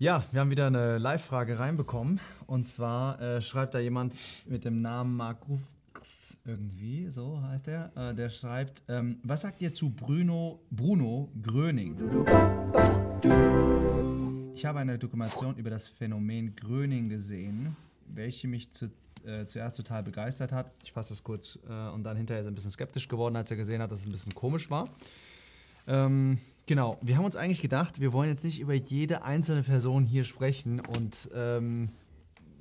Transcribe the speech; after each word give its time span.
Ja, 0.00 0.24
wir 0.32 0.40
haben 0.40 0.50
wieder 0.50 0.66
eine 0.66 0.98
Live-Frage 0.98 1.60
reinbekommen. 1.60 2.18
Und 2.48 2.66
zwar 2.66 3.20
äh, 3.20 3.40
schreibt 3.40 3.74
da 3.74 3.78
jemand 3.78 4.16
mit 4.44 4.64
dem 4.64 4.80
Namen 4.80 5.16
Markus 5.16 5.60
irgendwie, 6.44 7.08
so 7.10 7.40
heißt 7.40 7.68
er. 7.68 7.92
Äh, 7.96 8.12
der 8.12 8.28
schreibt, 8.28 8.82
ähm, 8.88 9.20
was 9.22 9.42
sagt 9.42 9.62
ihr 9.62 9.72
zu 9.72 9.90
Bruno, 9.90 10.58
Bruno 10.72 11.30
Gröning? 11.40 11.96
Ich 14.56 14.64
habe 14.66 14.80
eine 14.80 14.98
Dokumentation 14.98 15.54
über 15.54 15.70
das 15.70 15.86
Phänomen 15.86 16.56
Gröning 16.56 17.08
gesehen, 17.08 17.76
welche 18.08 18.48
mich 18.48 18.72
zu, 18.72 18.90
äh, 19.24 19.46
zuerst 19.46 19.76
total 19.76 20.02
begeistert 20.02 20.50
hat. 20.50 20.72
Ich 20.82 20.90
fasse 20.90 21.10
das 21.10 21.22
kurz 21.22 21.56
äh, 21.68 21.88
und 21.90 22.02
dann 22.02 22.16
hinterher 22.16 22.40
ist 22.40 22.46
er 22.46 22.50
ein 22.50 22.56
bisschen 22.56 22.72
skeptisch 22.72 23.06
geworden, 23.06 23.36
als 23.36 23.48
er 23.52 23.56
gesehen 23.56 23.80
hat, 23.80 23.92
dass 23.92 24.00
es 24.00 24.06
ein 24.06 24.12
bisschen 24.12 24.34
komisch 24.34 24.68
war. 24.70 24.88
Ähm, 25.86 26.38
genau, 26.66 26.98
wir 27.02 27.16
haben 27.16 27.24
uns 27.24 27.36
eigentlich 27.36 27.62
gedacht, 27.62 28.00
wir 28.00 28.12
wollen 28.12 28.30
jetzt 28.30 28.44
nicht 28.44 28.60
über 28.60 28.74
jede 28.74 29.22
einzelne 29.22 29.62
Person 29.62 30.04
hier 30.04 30.24
sprechen 30.24 30.80
und 30.80 31.30
ähm, 31.34 31.90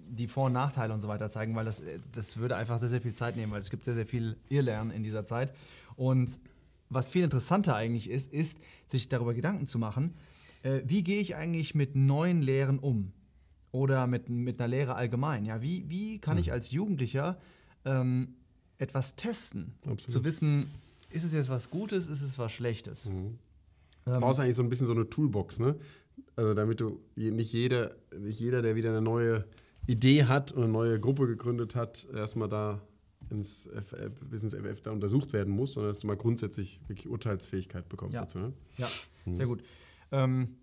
die 0.09 0.27
Vor- 0.27 0.47
und 0.47 0.53
Nachteile 0.53 0.93
und 0.93 0.99
so 0.99 1.07
weiter 1.07 1.29
zeigen, 1.29 1.55
weil 1.55 1.65
das, 1.65 1.79
äh, 1.79 1.99
das 2.11 2.37
würde 2.37 2.55
einfach 2.55 2.79
sehr, 2.79 2.89
sehr 2.89 3.01
viel 3.01 3.13
Zeit 3.13 3.35
nehmen, 3.35 3.51
weil 3.51 3.61
es 3.61 3.69
gibt 3.69 3.85
sehr, 3.85 3.93
sehr 3.93 4.05
viel 4.05 4.37
Irrlernen 4.49 4.91
in 4.91 5.03
dieser 5.03 5.25
Zeit. 5.25 5.53
Und 5.95 6.39
was 6.89 7.09
viel 7.09 7.23
interessanter 7.23 7.75
eigentlich 7.75 8.09
ist, 8.09 8.31
ist, 8.31 8.59
sich 8.87 9.09
darüber 9.09 9.33
Gedanken 9.33 9.67
zu 9.67 9.79
machen, 9.79 10.13
äh, 10.63 10.81
wie 10.85 11.03
gehe 11.03 11.19
ich 11.19 11.35
eigentlich 11.35 11.75
mit 11.75 11.95
neuen 11.95 12.41
Lehren 12.41 12.79
um? 12.79 13.11
Oder 13.71 14.05
mit, 14.05 14.29
mit 14.29 14.59
einer 14.59 14.67
Lehre 14.67 14.95
allgemein? 14.95 15.45
Ja, 15.45 15.61
wie, 15.63 15.89
wie 15.89 16.19
kann 16.19 16.37
ich 16.37 16.51
als 16.51 16.71
Jugendlicher 16.71 17.39
ähm, 17.85 18.35
etwas 18.77 19.15
testen? 19.15 19.73
Absolut. 19.81 20.11
Zu 20.11 20.23
wissen, 20.23 20.67
ist 21.09 21.23
es 21.23 21.33
jetzt 21.33 21.49
was 21.49 21.71
Gutes, 21.71 22.07
ist 22.07 22.21
es 22.21 22.37
was 22.37 22.51
Schlechtes? 22.51 23.09
Du 24.05 24.11
Ähm, 24.11 24.19
brauchst 24.21 24.39
eigentlich 24.39 24.55
so 24.55 24.63
ein 24.63 24.69
bisschen 24.69 24.87
so 24.87 24.93
eine 24.93 25.09
Toolbox, 25.09 25.59
ne? 25.59 25.75
Also 26.35 26.53
damit 26.53 26.79
du 26.79 26.99
nicht 27.15 27.53
jeder, 27.53 27.95
nicht 28.17 28.39
jeder, 28.39 28.61
der 28.61 28.75
wieder 28.75 28.89
eine 28.89 29.01
neue 29.01 29.45
Idee 29.87 30.25
hat 30.25 30.51
und 30.51 30.63
eine 30.63 30.71
neue 30.71 30.99
Gruppe 30.99 31.27
gegründet 31.27 31.75
hat, 31.75 32.07
erstmal 32.13 32.49
da 32.49 32.81
ins 33.29 33.67
FF, 33.71 34.11
bis 34.29 34.43
ins 34.43 34.53
FF 34.55 34.81
da 34.81 34.91
untersucht 34.91 35.33
werden 35.33 35.53
muss, 35.53 35.73
sondern 35.73 35.89
dass 35.91 35.99
du 35.99 36.07
mal 36.07 36.17
grundsätzlich 36.17 36.79
wirklich 36.87 37.07
Urteilsfähigkeit 37.09 37.87
bekommst 37.89 38.15
Ja. 38.15 38.21
dazu. 38.21 38.39
Ne? 38.39 38.53
Ja, 38.77 38.87
sehr 39.31 39.45
gut. 39.47 39.63
Ähm, 40.11 40.55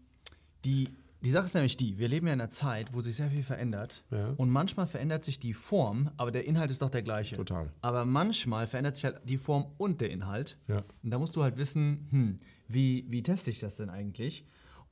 die, 0.64 0.88
die 1.22 1.30
Sache 1.30 1.47
ist 1.47 1.54
nämlich 1.54 1.77
die, 1.77 1.98
wir 1.98 2.08
leben 2.08 2.27
ja 2.27 2.32
in 2.34 2.41
einer 2.41 2.50
Zeit, 2.50 2.92
wo 2.92 3.00
sich 3.00 3.16
sehr 3.16 3.30
viel 3.30 3.42
verändert. 3.42 4.04
Ja. 4.10 4.34
Und 4.36 4.50
manchmal 4.50 4.86
verändert 4.86 5.25
sich 5.25 5.38
die 5.38 5.54
Form, 5.54 6.10
aber 6.16 6.30
der 6.30 6.47
Inhalt 6.47 6.70
ist 6.70 6.82
doch 6.82 6.91
der 6.91 7.02
gleiche. 7.02 7.36
Total. 7.36 7.70
Aber 7.80 8.04
manchmal 8.04 8.66
verändert 8.66 8.94
sich 8.97 9.04
halt 9.04 9.20
die 9.25 9.38
Form 9.38 9.66
und 9.78 10.00
der 10.00 10.10
Inhalt. 10.10 10.58
Ja. 10.69 10.84
Und 11.02 11.10
da 11.10 11.19
musst 11.19 11.36
du 11.36 11.42
halt 11.42 11.56
wissen, 11.56 12.06
hm, 12.10 12.36
wie, 12.72 13.04
wie 13.08 13.22
teste 13.22 13.50
ich 13.50 13.58
das 13.58 13.76
denn 13.76 13.90
eigentlich? 13.90 14.44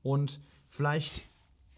Und 0.02 0.40
vielleicht 0.68 1.22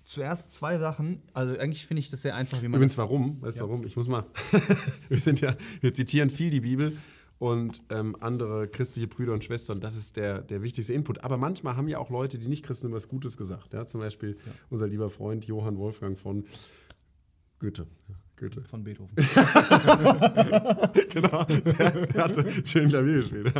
zuerst 0.05 0.53
zwei 0.55 0.79
Sachen. 0.79 1.23
Also 1.33 1.59
eigentlich 1.59 1.87
finde 1.87 2.01
ich 2.01 2.11
das 2.11 2.23
sehr 2.23 2.35
einfach, 2.35 2.63
wie 2.63 2.69
man 2.69 2.79
Übrigens, 2.79 2.99
warum? 2.99 3.41
Weißt 3.43 3.59
du 3.59 3.65
Ja. 3.65 3.69
warum? 3.69 3.85
Ich 3.85 3.97
muss 3.97 4.09
mal. 4.09 4.25
wir 5.09 5.19
sind 5.19 5.41
ja, 5.41 5.57
wir 5.81 5.95
zitieren 5.95 6.31
viel 6.31 6.51
die 6.51 6.61
Bibel 6.61 6.97
und 7.39 7.81
ähm, 7.91 8.17
andere 8.21 8.69
christliche 8.69 9.09
Brüder 9.09 9.33
und 9.33 9.45
Schwestern. 9.45 9.81
Das 9.81 9.97
ist 9.97 10.17
der, 10.17 10.43
der 10.43 10.63
wichtigste 10.63 10.93
Input. 10.93 11.23
Aber 11.25 11.37
manchmal 11.37 11.77
haben 11.77 11.89
ja 11.89 11.99
auch 11.99 12.11
Leute, 12.11 12.39
die 12.39 12.49
nicht 12.49 12.65
Christen, 12.65 12.93
was 12.93 13.09
Gutes 13.09 13.37
gesagt. 13.37 13.73
Ja? 13.73 13.87
Zum 13.87 14.01
Beispiel 14.01 14.37
unser 14.69 14.87
lieber 14.87 15.11
Freund 15.11 15.47
Johann 15.47 15.79
Wolfgang 15.79 16.19
von 16.19 16.45
Goethe. 17.59 17.87
Goethe. 18.41 18.63
von 18.63 18.83
Beethoven. 18.83 19.15
genau. 21.11 21.45
Der 21.45 22.25
hatte 22.25 22.67
schön 22.67 22.89
Klavier 22.89 23.19
gespielt. 23.19 23.53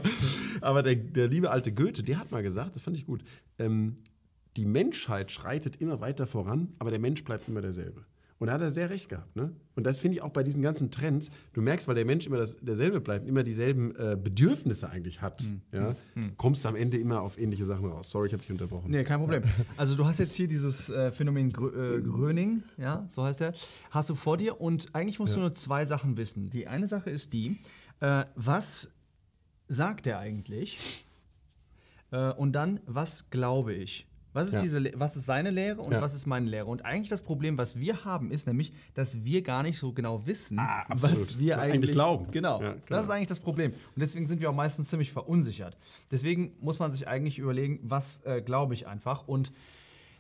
Aber 0.61 0.83
der, 0.83 0.97
der 0.97 1.29
liebe 1.29 1.51
alte 1.51 1.71
Goethe, 1.73 2.03
der 2.03 2.19
hat 2.19 2.33
mal 2.33 2.43
gesagt, 2.43 2.75
das 2.75 2.83
fand 2.83 2.97
ich 2.97 3.05
gut, 3.07 3.23
ähm, 3.59 3.99
die 4.57 4.65
Menschheit 4.65 5.31
schreitet 5.31 5.77
immer 5.77 6.01
weiter 6.01 6.27
voran, 6.27 6.75
aber 6.79 6.91
der 6.91 6.99
Mensch 6.99 7.23
bleibt 7.25 7.47
immer 7.49 7.61
derselbe. 7.61 8.05
Und 8.41 8.47
da 8.47 8.55
hat 8.55 8.63
er 8.63 8.71
sehr 8.71 8.89
recht 8.89 9.11
gehabt. 9.11 9.37
Ne? 9.37 9.55
Und 9.75 9.85
das 9.85 9.99
finde 9.99 10.17
ich 10.17 10.23
auch 10.23 10.31
bei 10.31 10.43
diesen 10.43 10.63
ganzen 10.63 10.91
Trends. 10.91 11.31
Du 11.53 11.61
merkst, 11.61 11.87
weil 11.87 11.95
der 11.95 12.07
Mensch 12.07 12.27
immer 12.27 12.39
das, 12.39 12.57
derselbe 12.57 12.99
bleibt, 13.03 13.29
immer 13.29 13.43
dieselben 13.43 13.95
äh, 13.97 14.17
Bedürfnisse 14.17 14.89
eigentlich 14.89 15.21
hat, 15.21 15.45
ja, 15.73 15.95
kommst 16.39 16.65
du 16.65 16.71
am 16.71 16.75
Ende 16.75 16.97
immer 16.97 17.21
auf 17.21 17.39
ähnliche 17.39 17.67
Sachen 17.67 17.85
raus. 17.85 18.11
Sorry, 18.11 18.29
ich 18.29 18.33
habe 18.33 18.41
dich 18.41 18.51
unterbrochen. 18.51 18.91
Nee, 18.91 19.05
kein 19.05 19.21
Problem. 19.21 19.43
Also 19.77 19.95
du 19.95 20.07
hast 20.07 20.19
jetzt 20.19 20.35
hier 20.35 20.49
dieses 20.49 20.89
äh, 20.89 21.13
Phänomen 21.13 21.51
Grö 21.51 21.99
äh, 21.99 22.01
Gröning, 22.01 22.63
ja, 22.79 23.05
so 23.09 23.25
heißt 23.25 23.43
er, 23.43 23.53
hast 23.91 24.09
du 24.09 24.15
vor 24.15 24.39
dir 24.39 24.61
und 24.61 24.95
eigentlich 24.95 25.19
musst 25.19 25.37
du 25.37 25.41
nur 25.41 25.53
zwei 25.53 25.85
Sachen 25.85 26.17
wissen. 26.17 26.49
Die 26.49 26.67
eine 26.67 26.87
Sache 26.87 27.11
ist 27.11 27.35
die, 27.35 27.59
äh, 28.01 28.25
was 28.35 28.91
sagt 29.69 30.07
er 30.07 30.19
eigentlich? 30.19 31.05
Äh, 32.11 32.33
und 32.33 32.53
dann, 32.53 32.81
was 32.87 33.29
glaube 33.31 33.75
ich? 33.75 34.07
Was 34.33 34.47
ist, 34.49 34.55
Ja. 34.55 34.61
diese, 34.61 34.93
was 34.95 35.17
ist 35.17 35.27
seine 35.27 35.51
Lehre 35.51 35.81
und 35.81 35.93
Ja. 35.93 36.01
was 36.01 36.15
ist 36.15 36.27
meine 36.27 36.47
Lehre? 36.49 36.67
Und 36.67 36.85
eigentlich 36.85 37.09
das 37.09 37.23
Problem, 37.23 37.59
was 37.59 37.79
wir 37.79 38.05
haben, 38.05 38.31
ist 38.31 38.47
nämlich, 38.47 38.73
dass 38.95 39.25
wir 39.25 39.43
gar 39.43 39.63
nicht 39.65 39.77
so 39.79 39.93
genau 39.93 40.25
wissen, 40.27 40.59
Ah, 40.59 40.85
was 40.89 41.39
wir 41.39 41.59
Eigentlich 41.59 41.75
eigentlich, 41.75 41.91
glauben. 41.93 42.31
Genau. 42.31 42.63
Ja, 42.63 42.73
genau. 42.73 42.83
Das 42.89 43.05
ist 43.05 43.11
eigentlich 43.11 43.27
das 43.29 43.41
Problem. 43.41 43.73
Und 43.73 44.01
deswegen 44.01 44.27
sind 44.27 44.41
wir 44.41 44.49
auch 44.51 44.55
meistens 44.55 44.89
ziemlich 44.89 45.11
verunsichert. 45.13 45.77
Deswegen 46.13 46.53
muss 46.61 46.79
man 46.79 46.93
sich 46.93 47.09
eigentlich 47.09 47.39
überlegen, 47.39 47.81
was 47.83 48.21
äh, 48.25 48.41
glaube 48.41 48.75
ich 48.75 48.87
einfach. 48.87 49.27
Und 49.27 49.51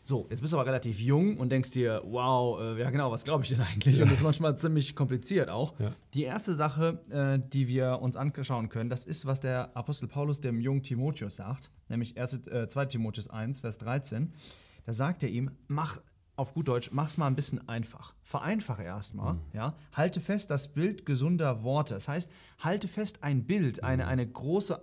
so, 0.02 0.26
jetzt 0.30 0.40
bist 0.40 0.52
du 0.52 0.58
aber 0.58 0.66
relativ 0.66 1.00
jung 1.00 1.36
und 1.36 1.50
denkst 1.50 1.70
dir, 1.70 2.02
wow, 2.04 2.60
äh, 2.60 2.80
ja 2.80 2.90
genau, 2.90 3.10
was 3.10 3.24
glaube 3.24 3.44
ich 3.44 3.50
denn 3.50 3.60
eigentlich? 3.60 4.00
Und 4.00 4.10
das 4.10 4.18
ist 4.18 4.24
manchmal 4.24 4.56
ziemlich 4.56 4.96
kompliziert 4.96 5.48
auch. 5.48 5.78
Ja. 5.78 5.92
Die 6.14 6.24
erste 6.24 6.54
Sache, 6.54 6.98
äh, 7.10 7.38
die 7.52 7.68
wir 7.68 8.00
uns 8.00 8.16
anschauen 8.16 8.68
können, 8.68 8.90
das 8.90 9.04
ist, 9.04 9.26
was 9.26 9.40
der 9.40 9.76
Apostel 9.76 10.08
Paulus 10.08 10.40
dem 10.40 10.60
jungen 10.60 10.82
Timotheus 10.82 11.36
sagt, 11.36 11.70
nämlich 11.88 12.18
1, 12.18 12.46
äh, 12.46 12.68
2 12.68 12.86
Timotheus 12.86 13.28
1, 13.28 13.60
Vers 13.60 13.78
13. 13.78 14.32
Da 14.86 14.92
sagt 14.92 15.22
er 15.22 15.28
ihm, 15.28 15.50
mach 15.68 16.00
auf 16.36 16.54
gut 16.54 16.68
Deutsch, 16.68 16.90
mach's 16.92 17.18
mal 17.18 17.26
ein 17.26 17.36
bisschen 17.36 17.68
einfach. 17.68 18.14
Vereinfache 18.22 18.82
erstmal, 18.82 19.36
ja. 19.52 19.74
Halte 19.92 20.20
fest 20.20 20.50
das 20.50 20.68
Bild 20.68 21.04
gesunder 21.04 21.62
Worte. 21.62 21.92
Das 21.92 22.08
heißt, 22.08 22.30
halte 22.58 22.88
fest 22.88 23.22
ein 23.22 23.44
Bild, 23.44 23.84
eine, 23.84 24.06
eine 24.06 24.26
große 24.26 24.80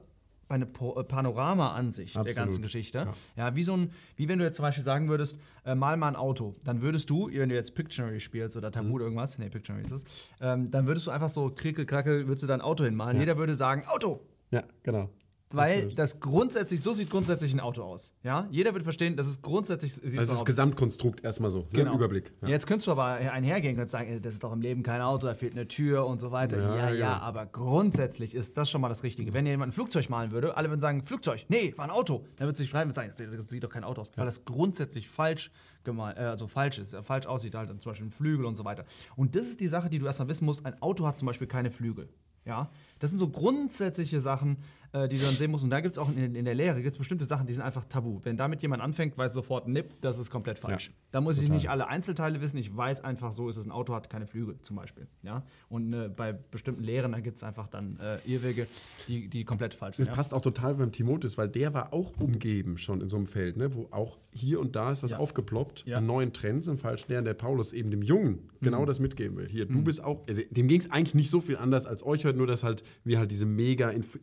eine 0.50 0.66
äh, 0.66 1.04
Panorama-Ansicht 1.04 2.16
der 2.16 2.34
ganzen 2.34 2.62
Geschichte. 2.62 3.00
Ja. 3.36 3.48
Ja. 3.50 3.56
wie 3.56 3.64
so 3.64 3.76
ein, 3.76 3.92
wie 4.16 4.28
wenn 4.28 4.40
du 4.40 4.46
jetzt 4.46 4.56
zum 4.56 4.64
Beispiel 4.64 4.84
sagen 4.84 5.10
würdest, 5.10 5.40
äh, 5.66 5.76
mal 5.76 5.98
mal 5.98 6.08
ein 6.10 6.16
Auto, 6.16 6.54
dann 6.64 6.82
würdest 6.82 7.10
du, 7.10 7.30
wenn 7.32 7.50
du 7.50 7.56
jetzt 7.56 7.76
Pictionary 7.76 8.20
spielst 8.20 8.56
oder 8.58 8.72
Tabu 8.72 8.96
Mhm. 8.96 9.02
irgendwas, 9.02 9.38
nee, 9.38 9.50
Pictionary 9.50 9.86
ist 9.86 9.92
es, 9.92 10.04
ähm, 10.42 10.70
dann 10.72 10.88
würdest 10.88 11.08
du 11.08 11.12
einfach 11.12 11.30
so 11.30 11.50
krickel, 11.50 11.86
krackel, 11.86 12.28
würdest 12.28 12.44
du 12.44 12.48
dein 12.48 12.62
Auto 12.62 12.84
hinmalen. 12.84 13.20
Jeder 13.20 13.38
würde 13.38 13.56
sagen, 13.56 13.84
Auto! 13.88 14.22
Ja, 14.52 14.64
genau. 14.84 15.10
Weil 15.50 15.94
das 15.94 16.20
grundsätzlich, 16.20 16.82
so 16.82 16.92
sieht 16.92 17.10
grundsätzlich 17.10 17.54
ein 17.54 17.62
Auto 17.62 17.82
aus. 17.82 18.14
Ja? 18.22 18.48
Jeder 18.52 18.74
wird 18.74 18.84
verstehen, 18.84 19.16
dass 19.16 19.28
es 19.28 19.42
grundsätzlich 19.42 19.94
sieht 19.94 20.04
Das 20.04 20.12
so 20.14 20.20
ist 20.22 20.30
das 20.32 20.38
aus. 20.40 20.46
Gesamtkonstrukt 20.46 21.24
erstmal 21.24 21.52
so, 21.52 21.68
Genau. 21.72 21.92
ne? 21.92 21.96
Überblick. 21.98 22.34
Ja. 22.42 22.50
Jetzt 22.50 22.68
könntest 22.68 22.88
du 22.88 22.92
aber 22.92 23.06
einhergehen 23.06 23.80
und 23.80 23.88
sagen, 23.90 24.22
das 24.22 24.34
ist 24.34 24.44
doch 24.44 24.52
im 24.52 24.62
Leben 24.62 24.84
kein 24.84 25.02
Auto, 25.02 25.26
da 25.28 25.34
fehlt 25.36 25.54
eine 25.54 25.68
Tür 25.68 26.06
und 26.06 26.20
so 26.20 26.32
weiter. 26.32 26.60
Ja, 26.60 26.76
Ja, 26.76 26.90
ja, 26.92 27.18
aber 27.20 27.46
grundsätzlich 27.46 28.36
ist 28.36 28.58
das 28.58 28.70
schon 28.70 28.82
mal 28.82 28.90
das 28.90 29.04
Richtige. 29.04 29.34
Wenn 29.34 29.46
jemand 29.46 29.70
ein 29.70 29.74
Flugzeug 29.74 30.10
malen 30.10 30.32
würde, 30.32 30.58
alle 30.58 30.70
würden 30.70 30.82
sagen, 30.82 31.04
Flugzeug, 31.04 31.46
nee, 31.48 31.74
war 31.78 31.86
ein 31.86 31.92
Auto. 31.92 32.26
Dann 32.36 32.48
würde 32.48 32.58
sich 32.58 32.70
schreiben 32.70 32.90
und 32.90 32.96
sagen, 32.96 33.14
das 33.18 33.48
sieht 33.48 33.64
doch 33.64 33.70
kein 33.70 33.84
Auto 33.86 34.02
aus, 34.02 34.12
weil 34.18 34.26
das 34.26 34.44
grundsätzlich 34.44 35.08
falsch 35.08 35.52
gemalt, 35.86 36.18
äh, 36.18 36.22
also 36.24 36.48
falsch 36.48 36.78
ist, 36.80 36.94
äh, 36.94 37.02
falsch 37.04 37.26
aussieht, 37.26 37.56
halt 37.56 37.70
zum 37.82 37.90
Beispiel 37.92 38.08
ein 38.08 38.12
Flügel 38.12 38.46
und 38.46 38.58
so 38.58 38.66
weiter. 38.66 38.84
Und 39.16 39.36
das 39.36 39.44
ist 39.46 39.62
die 39.62 39.68
Sache, 39.68 39.90
die 39.90 40.00
du 40.00 40.06
erstmal 40.06 40.28
wissen 40.28 40.44
musst. 40.44 40.66
Ein 40.66 40.82
Auto 40.82 41.08
hat 41.08 41.18
zum 41.18 41.26
Beispiel 41.26 41.48
keine 41.48 41.72
Flügel. 41.72 42.10
Ja, 42.46 42.70
das 43.00 43.10
sind 43.10 43.20
so 43.20 43.28
grundsätzliche 43.28 44.22
Sachen, 44.22 44.58
äh, 44.94 45.08
die 45.08 45.18
du 45.18 45.26
dann 45.26 45.36
sehen 45.36 45.52
musst. 45.52 45.64
Und 45.64 45.70
da 45.70 45.80
gibt 45.82 45.96
es 45.96 45.98
auch 46.00 46.10
in, 46.10 46.36
in 46.36 46.46
der 46.46 46.56
Lehre 46.56 46.82
gibt's 46.82 46.98
bestimmte 46.98 47.26
Sachen, 47.26 47.48
die 47.48 47.54
sind 47.54 47.64
einfach 47.64 47.86
tabu. 47.86 48.20
Wenn 48.24 48.38
damit 48.38 48.62
jemand 48.62 48.82
anfängt, 48.82 49.18
weiß 49.18 49.34
sofort, 49.34 49.68
nipp, 49.68 50.02
das 50.02 50.18
ist 50.20 50.30
komplett 50.32 50.60
falsch. 50.60 50.88
Ja, 50.88 50.94
da 51.12 51.22
muss 51.22 51.36
ich 51.38 51.44
total. 51.44 51.56
nicht 51.56 51.70
alle 51.70 51.88
Einzelteile 51.88 52.42
wissen. 52.42 52.58
Ich 52.58 52.76
weiß 52.76 53.04
einfach, 53.04 53.32
so 53.32 53.50
ist 53.50 53.58
es. 53.58 53.66
Ein 53.66 53.72
Auto 53.72 53.94
hat 53.96 54.10
keine 54.10 54.28
Flügel 54.28 54.56
zum 54.62 54.76
Beispiel. 54.76 55.08
Ja? 55.24 55.44
Und 55.70 55.94
äh, 55.94 56.10
bei 56.10 56.34
bestimmten 56.34 56.84
Lehren, 56.84 57.12
da 57.12 57.20
gibt 57.20 57.38
es 57.38 57.44
einfach 57.44 57.68
dann 57.68 58.00
äh, 58.00 58.18
Irrwege, 58.26 58.68
die, 59.08 59.28
die 59.28 59.44
komplett 59.46 59.74
falsch 59.74 59.98
Das 59.98 60.06
sind. 60.06 60.12
Ja? 60.14 60.16
passt 60.16 60.34
auch 60.34 60.42
total 60.42 60.76
beim 60.76 60.92
Timotheus, 60.92 61.38
weil 61.38 61.50
der 61.50 61.74
war 61.74 61.94
auch 61.94 62.14
umgeben 62.20 62.78
schon 62.78 63.02
in 63.02 63.08
so 63.08 63.18
einem 63.18 63.26
Feld, 63.26 63.58
ne, 63.58 63.74
wo 63.74 63.88
auch 63.92 64.18
hier 64.32 64.60
und 64.60 64.76
da 64.76 64.92
ist 64.92 65.04
was 65.04 65.12
Ja. 65.12 65.18
aufgeploppt 65.20 65.86
an 65.92 66.06
neuen 66.06 66.34
Trends 66.34 66.68
und 66.68 66.80
falschen 66.80 67.12
Lehren, 67.12 67.26
der 67.26 67.34
Paulus 67.34 67.74
eben 67.74 67.92
dem 67.92 68.02
Jungen 68.02 68.50
genau 68.62 68.82
Mhm. 68.82 68.86
das 68.86 69.00
mitgeben 69.00 69.38
will. 69.38 69.48
Hier, 69.50 69.66
du 69.66 69.82
bist 69.82 70.04
auch, 70.04 70.28
also, 70.28 70.42
dem 70.52 70.68
ging 70.68 70.80
es 70.80 70.90
eigentlich 70.92 71.16
nicht 71.16 71.30
so 71.30 71.42
viel 71.42 71.58
anders 71.58 71.86
als 71.86 72.04
euch 72.06 72.26
heute, 72.26 72.38
nur 72.38 72.48
dass 72.48 72.64
halt 72.64 72.84
wir 73.04 73.20
halt 73.20 73.32
diese 73.32 73.46
mega 73.46 73.90
Inf 73.90 74.20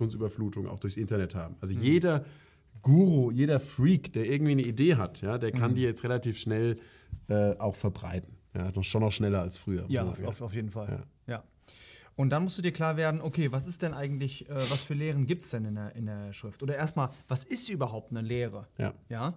Informationsüberflutung 0.00 0.66
auch 0.68 0.78
durchs 0.78 0.96
Internet 0.96 1.34
haben. 1.34 1.56
Also 1.60 1.74
Mhm. 1.74 1.80
jeder 1.82 2.24
Guru, 2.82 3.30
jeder 3.30 3.60
Freak, 3.60 4.12
der 4.14 4.24
irgendwie 4.30 4.52
eine 4.52 4.62
Idee 4.62 4.94
hat, 4.96 5.20
ja, 5.20 5.36
der 5.38 5.50
Mhm. 5.54 5.58
kann 5.58 5.74
die 5.74 5.82
jetzt 5.82 6.02
relativ 6.04 6.38
schnell 6.38 6.76
äh, 7.28 7.56
auch 7.58 7.74
verbreiten. 7.76 8.36
Ja, 8.56 8.70
noch- 8.72 8.82
schon 8.82 9.02
noch 9.02 9.12
schneller 9.12 9.40
als 9.40 9.56
früher. 9.56 9.84
Ja, 9.88 10.04
auf, 10.04 10.20
auf, 10.24 10.40
auf 10.42 10.54
jeden 10.54 10.70
Fall. 10.70 11.04
Ja. 11.26 11.34
Ja. 11.34 11.44
Und 12.16 12.30
dann 12.30 12.42
musst 12.42 12.58
du 12.58 12.62
dir 12.62 12.72
klar 12.72 12.96
werden, 12.96 13.20
okay, 13.20 13.52
was 13.52 13.66
ist 13.68 13.82
denn 13.82 13.94
eigentlich, 13.94 14.48
äh, 14.48 14.54
was 14.70 14.82
für 14.82 14.94
Lehren 14.94 15.26
gibt 15.26 15.44
es 15.44 15.50
denn 15.50 15.64
in 15.64 15.74
der, 15.76 15.94
in 15.94 16.06
der 16.06 16.32
Schrift? 16.32 16.62
Oder 16.62 16.74
erstmal, 16.76 17.10
was 17.28 17.44
ist 17.44 17.68
überhaupt 17.68 18.10
eine 18.10 18.20
Lehre? 18.22 18.66
Ja. 18.78 18.94
Ja. 19.08 19.34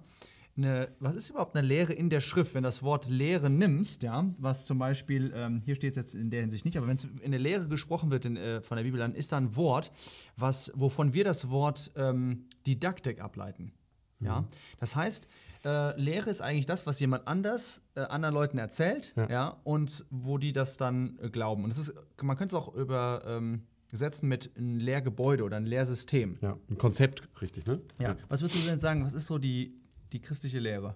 Eine, 0.55 0.89
was 0.99 1.15
ist 1.15 1.29
überhaupt 1.31 1.55
eine 1.55 1.67
Lehre 1.67 1.93
in 1.93 2.09
der 2.09 2.21
Schrift? 2.21 2.53
Wenn 2.53 2.61
du 2.63 2.67
das 2.67 2.83
Wort 2.83 3.09
Lehre 3.09 3.49
nimmst, 3.49 4.03
ja, 4.03 4.31
was 4.37 4.65
zum 4.65 4.77
Beispiel, 4.77 5.33
ähm, 5.35 5.61
hier 5.65 5.75
steht 5.75 5.91
es 5.91 5.97
jetzt 5.97 6.15
in 6.15 6.29
der 6.29 6.41
Hinsicht 6.41 6.63
nicht, 6.65 6.77
aber 6.77 6.87
wenn 6.87 6.97
es 6.97 7.07
in 7.21 7.31
der 7.31 7.39
Lehre 7.39 7.67
gesprochen 7.67 8.11
wird 8.11 8.25
in, 8.25 8.37
äh, 8.37 8.61
von 8.61 8.77
der 8.77 8.83
Bibel, 8.83 8.99
dann 8.99 9.15
ist 9.15 9.31
da 9.31 9.37
ein 9.37 9.55
Wort, 9.55 9.91
was, 10.37 10.71
wovon 10.75 11.13
wir 11.13 11.23
das 11.23 11.49
Wort 11.49 11.91
ähm, 11.95 12.45
Didaktik 12.67 13.19
ableiten. 13.19 13.73
Ja? 14.19 14.45
Das 14.79 14.95
heißt, 14.95 15.27
äh, 15.65 15.99
Lehre 15.99 16.29
ist 16.29 16.41
eigentlich 16.41 16.65
das, 16.65 16.85
was 16.85 16.99
jemand 16.99 17.27
anders 17.27 17.81
äh, 17.95 18.01
anderen 18.01 18.35
Leuten 18.35 18.57
erzählt, 18.57 19.13
ja. 19.15 19.29
Ja. 19.29 19.57
und 19.63 20.05
wo 20.09 20.37
die 20.37 20.53
das 20.53 20.77
dann 20.77 21.17
äh, 21.21 21.29
glauben. 21.29 21.63
Und 21.63 21.69
das 21.69 21.79
ist, 21.79 21.93
man 22.21 22.37
könnte 22.37 22.55
es 22.55 22.61
auch 22.61 22.73
übersetzen 22.75 24.27
mit 24.27 24.51
ein 24.57 24.79
Lehrgebäude 24.79 25.43
oder 25.43 25.57
ein 25.57 25.65
Lehrsystem. 25.65 26.37
Ja, 26.41 26.57
ein 26.69 26.77
Konzept, 26.77 27.29
richtig, 27.41 27.65
ne? 27.65 27.81
Ja. 27.99 28.17
Was 28.27 28.41
würdest 28.41 28.63
du 28.63 28.69
denn 28.69 28.79
sagen, 28.79 29.05
was 29.05 29.13
ist 29.13 29.25
so 29.25 29.37
die, 29.37 29.73
die 30.13 30.21
christliche 30.21 30.59
Lehre? 30.59 30.95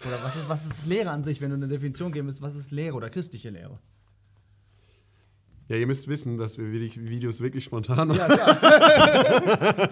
Oder 0.00 0.22
was 0.22 0.36
ist, 0.36 0.48
was 0.48 0.66
ist 0.66 0.86
Lehre 0.86 1.10
an 1.10 1.24
sich, 1.24 1.40
wenn 1.40 1.50
du 1.50 1.56
eine 1.56 1.68
Definition 1.68 2.12
geben 2.12 2.26
müsst, 2.26 2.42
was 2.42 2.56
ist 2.56 2.70
Lehre 2.72 2.96
oder 2.96 3.08
christliche 3.08 3.50
Lehre? 3.50 3.78
Ja, 5.68 5.76
ihr 5.76 5.86
müsst 5.86 6.08
wissen, 6.08 6.36
dass 6.36 6.58
wir 6.58 6.66
die 6.78 7.08
Videos 7.08 7.40
wirklich 7.40 7.64
spontan 7.64 8.08
machen. 8.08 8.18
Ja, 8.18 8.26
klar. 8.26 8.60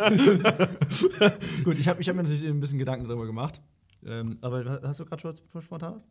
Gut, 1.64 1.78
ich 1.78 1.88
habe 1.88 2.02
ich 2.02 2.08
hab 2.08 2.16
mir 2.16 2.24
natürlich 2.24 2.44
ein 2.44 2.60
bisschen 2.60 2.78
Gedanken 2.78 3.08
darüber 3.08 3.24
gemacht. 3.24 3.62
Ähm, 4.04 4.36
aber 4.42 4.82
hast 4.82 5.00
du 5.00 5.06
gerade 5.06 5.22
schon 5.22 5.36
spontan 5.62 5.94
was? 5.94 6.06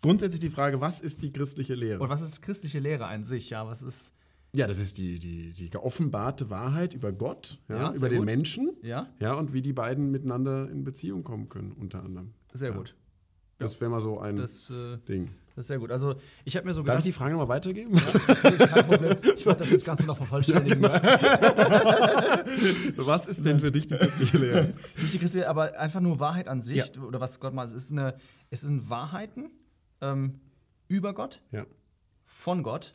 Grundsätzlich 0.00 0.40
die 0.40 0.50
Frage, 0.50 0.80
was 0.80 1.00
ist 1.00 1.22
die 1.22 1.32
christliche 1.32 1.74
Lehre? 1.74 2.02
Und 2.02 2.08
was 2.08 2.22
ist 2.22 2.42
christliche 2.42 2.80
Lehre 2.80 3.06
an 3.06 3.24
sich? 3.24 3.50
Ja, 3.50 3.66
was 3.66 3.82
ist. 3.82 4.12
Ja, 4.54 4.66
das 4.68 4.78
ist 4.78 4.98
die, 4.98 5.18
die, 5.18 5.52
die 5.52 5.68
geoffenbarte 5.68 6.48
Wahrheit 6.48 6.94
über 6.94 7.10
Gott, 7.12 7.58
ja, 7.68 7.76
Ja, 7.76 7.92
über 7.92 8.08
den 8.08 8.18
gut. 8.18 8.26
Menschen, 8.26 8.70
Ja, 8.82 9.08
ja, 9.18 9.34
und 9.34 9.52
wie 9.52 9.62
die 9.62 9.72
beiden 9.72 10.12
miteinander 10.12 10.70
in 10.70 10.84
Beziehung 10.84 11.24
kommen 11.24 11.48
können, 11.48 11.72
unter 11.72 12.02
anderem. 12.04 12.32
sehr 12.52 12.70
gut. 12.72 12.94
Das 13.58 13.80
wäre 13.80 13.90
mal 13.90 14.00
so 14.00 14.18
ein 14.18 14.34
Das, 14.36 14.68
äh, 14.70 14.98
Ding. 15.08 15.30
das 15.54 15.64
ist 15.64 15.68
sehr 15.68 15.78
gut. 15.78 15.90
Also, 15.92 16.16
ich 16.44 16.56
habe 16.56 16.66
mir 16.66 16.74
so 16.74 16.82
Darf 16.82 16.98
ich 16.98 17.04
gedacht. 17.04 17.06
die 17.06 17.12
Frage 17.12 17.30
nochmal 17.32 17.48
weitergeben? 17.48 17.94
Kein 17.94 18.86
Problem. 18.86 19.16
Ich 19.36 19.46
werde 19.46 19.60
das 19.60 19.70
jetzt 19.70 19.84
Ganze 19.86 20.06
noch 20.06 20.16
vervollständigen. 20.16 20.82
Was 22.96 23.26
ist 23.26 23.44
denn 23.46 23.60
für 23.60 23.70
dich 23.72 23.86
die 23.86 23.96
christliche 23.96 24.38
Lehre? 24.38 24.74
Nicht 24.96 25.14
die 25.14 25.18
christliche, 25.18 25.48
aber 25.48 25.78
einfach 25.78 26.00
nur 26.00 26.20
Wahrheit 26.20 26.48
an 26.48 26.60
sich 26.60 26.98
oder 27.00 27.20
was 27.20 27.40
Gott 27.40 27.54
meint. 27.54 27.70
Es 27.70 27.76
ist 27.76 27.92
eine, 27.92 28.16
es 28.50 28.62
sind 28.62 28.88
Wahrheiten 28.90 29.50
ähm, 30.00 30.40
über 30.88 31.14
Gott, 31.14 31.42
von 32.24 32.62
Gott 32.62 32.92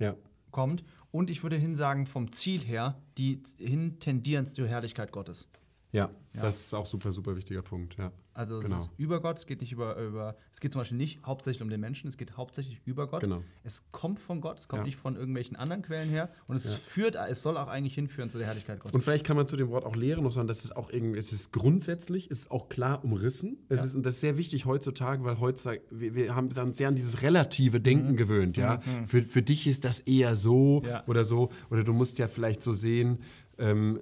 kommt 0.52 0.84
und 1.12 1.30
ich 1.30 1.44
würde 1.44 1.58
hin 1.58 1.76
sagen 1.76 2.06
vom 2.06 2.32
Ziel 2.32 2.62
her, 2.62 3.02
die 3.18 3.44
hin 3.58 4.00
tendieren 4.00 4.54
zur 4.54 4.68
Herrlichkeit 4.68 5.12
Gottes. 5.12 5.50
Ja, 5.92 6.10
Ja. 6.36 6.42
Das 6.44 6.60
ist 6.62 6.74
auch 6.76 6.86
super, 6.86 7.12
super 7.12 7.36
wichtiger 7.36 7.64
Punkt. 7.64 7.98
Ja. 7.98 8.12
Also 8.36 8.60
Genau. 8.60 8.76
es 8.76 8.82
ist 8.84 8.92
über 8.98 9.20
Gott, 9.20 9.40
es 9.40 9.48
geht 9.48 9.60
nicht 9.62 9.72
über, 9.72 9.98
über, 9.98 10.36
es 10.54 10.60
geht 10.60 10.72
zum 10.72 10.82
Beispiel 10.82 10.98
nicht 10.98 11.20
hauptsächlich 11.26 11.64
um 11.64 11.70
den 11.72 11.80
Menschen, 11.82 12.08
es 12.08 12.16
geht 12.18 12.38
hauptsächlich 12.38 12.80
über 12.86 13.08
Gott. 13.08 13.22
Genau. 13.22 13.42
Es 13.64 13.84
kommt 13.92 14.20
von 14.20 14.40
Gott, 14.40 14.60
es 14.60 14.68
kommt 14.68 14.82
Ja. 14.82 14.86
nicht 14.86 14.96
von 14.98 15.16
irgendwelchen 15.16 15.56
anderen 15.58 15.82
Quellen 15.82 16.08
her 16.08 16.30
und 16.48 16.56
es 16.56 16.66
Ja. 16.66 16.78
führt, 16.78 17.16
es 17.16 17.42
soll 17.42 17.58
auch 17.58 17.68
eigentlich 17.68 17.96
hinführen 17.96 18.30
zu 18.30 18.38
der 18.38 18.46
Herrlichkeit 18.46 18.80
Gottes. 18.80 18.94
Und 18.94 19.02
vielleicht 19.02 19.26
kann 19.26 19.36
man 19.36 19.48
zu 19.48 19.58
dem 19.58 19.70
Wort 19.70 19.84
auch 19.86 19.96
Lehre 19.96 20.22
noch 20.22 20.32
sagen, 20.32 20.48
dass 20.48 20.64
es 20.64 20.72
auch 20.72 20.92
irgendwie, 20.92 21.18
es 21.18 21.34
ist 21.34 21.52
grundsätzlich, 21.52 22.30
es 22.30 22.42
ist 22.42 22.52
auch 22.52 22.70
klar 22.70 23.04
umrissen. 23.04 23.58
Es 23.68 23.84
ist, 23.84 23.96
und 23.96 24.04
das 24.06 24.14
ist 24.16 24.22
sehr 24.22 24.38
wichtig 24.38 24.66
heutzutage, 24.66 25.24
weil 25.24 25.40
heutzutage, 25.40 25.82
wir, 25.90 26.14
wir 26.14 26.36
haben 26.36 26.50
uns 26.56 26.78
sehr 26.78 26.88
an 26.88 26.96
dieses 26.96 27.24
relative 27.24 27.82
Denken 27.82 28.16
gewöhnt, 28.16 28.56
ja. 28.56 28.80
Für, 29.08 29.24
für 29.24 29.42
dich 29.42 29.66
ist 29.68 29.84
das 29.84 30.00
eher 30.02 30.36
so 30.36 30.82
Mhm. 30.84 30.90
Oder 31.08 31.24
so. 31.24 31.50
Oder 31.72 31.84
du 31.84 31.94
musst 31.94 32.20
ja 32.20 32.28
vielleicht 32.28 32.62
so 32.62 32.74
sehen, 32.74 33.18
ähm, 33.60 34.00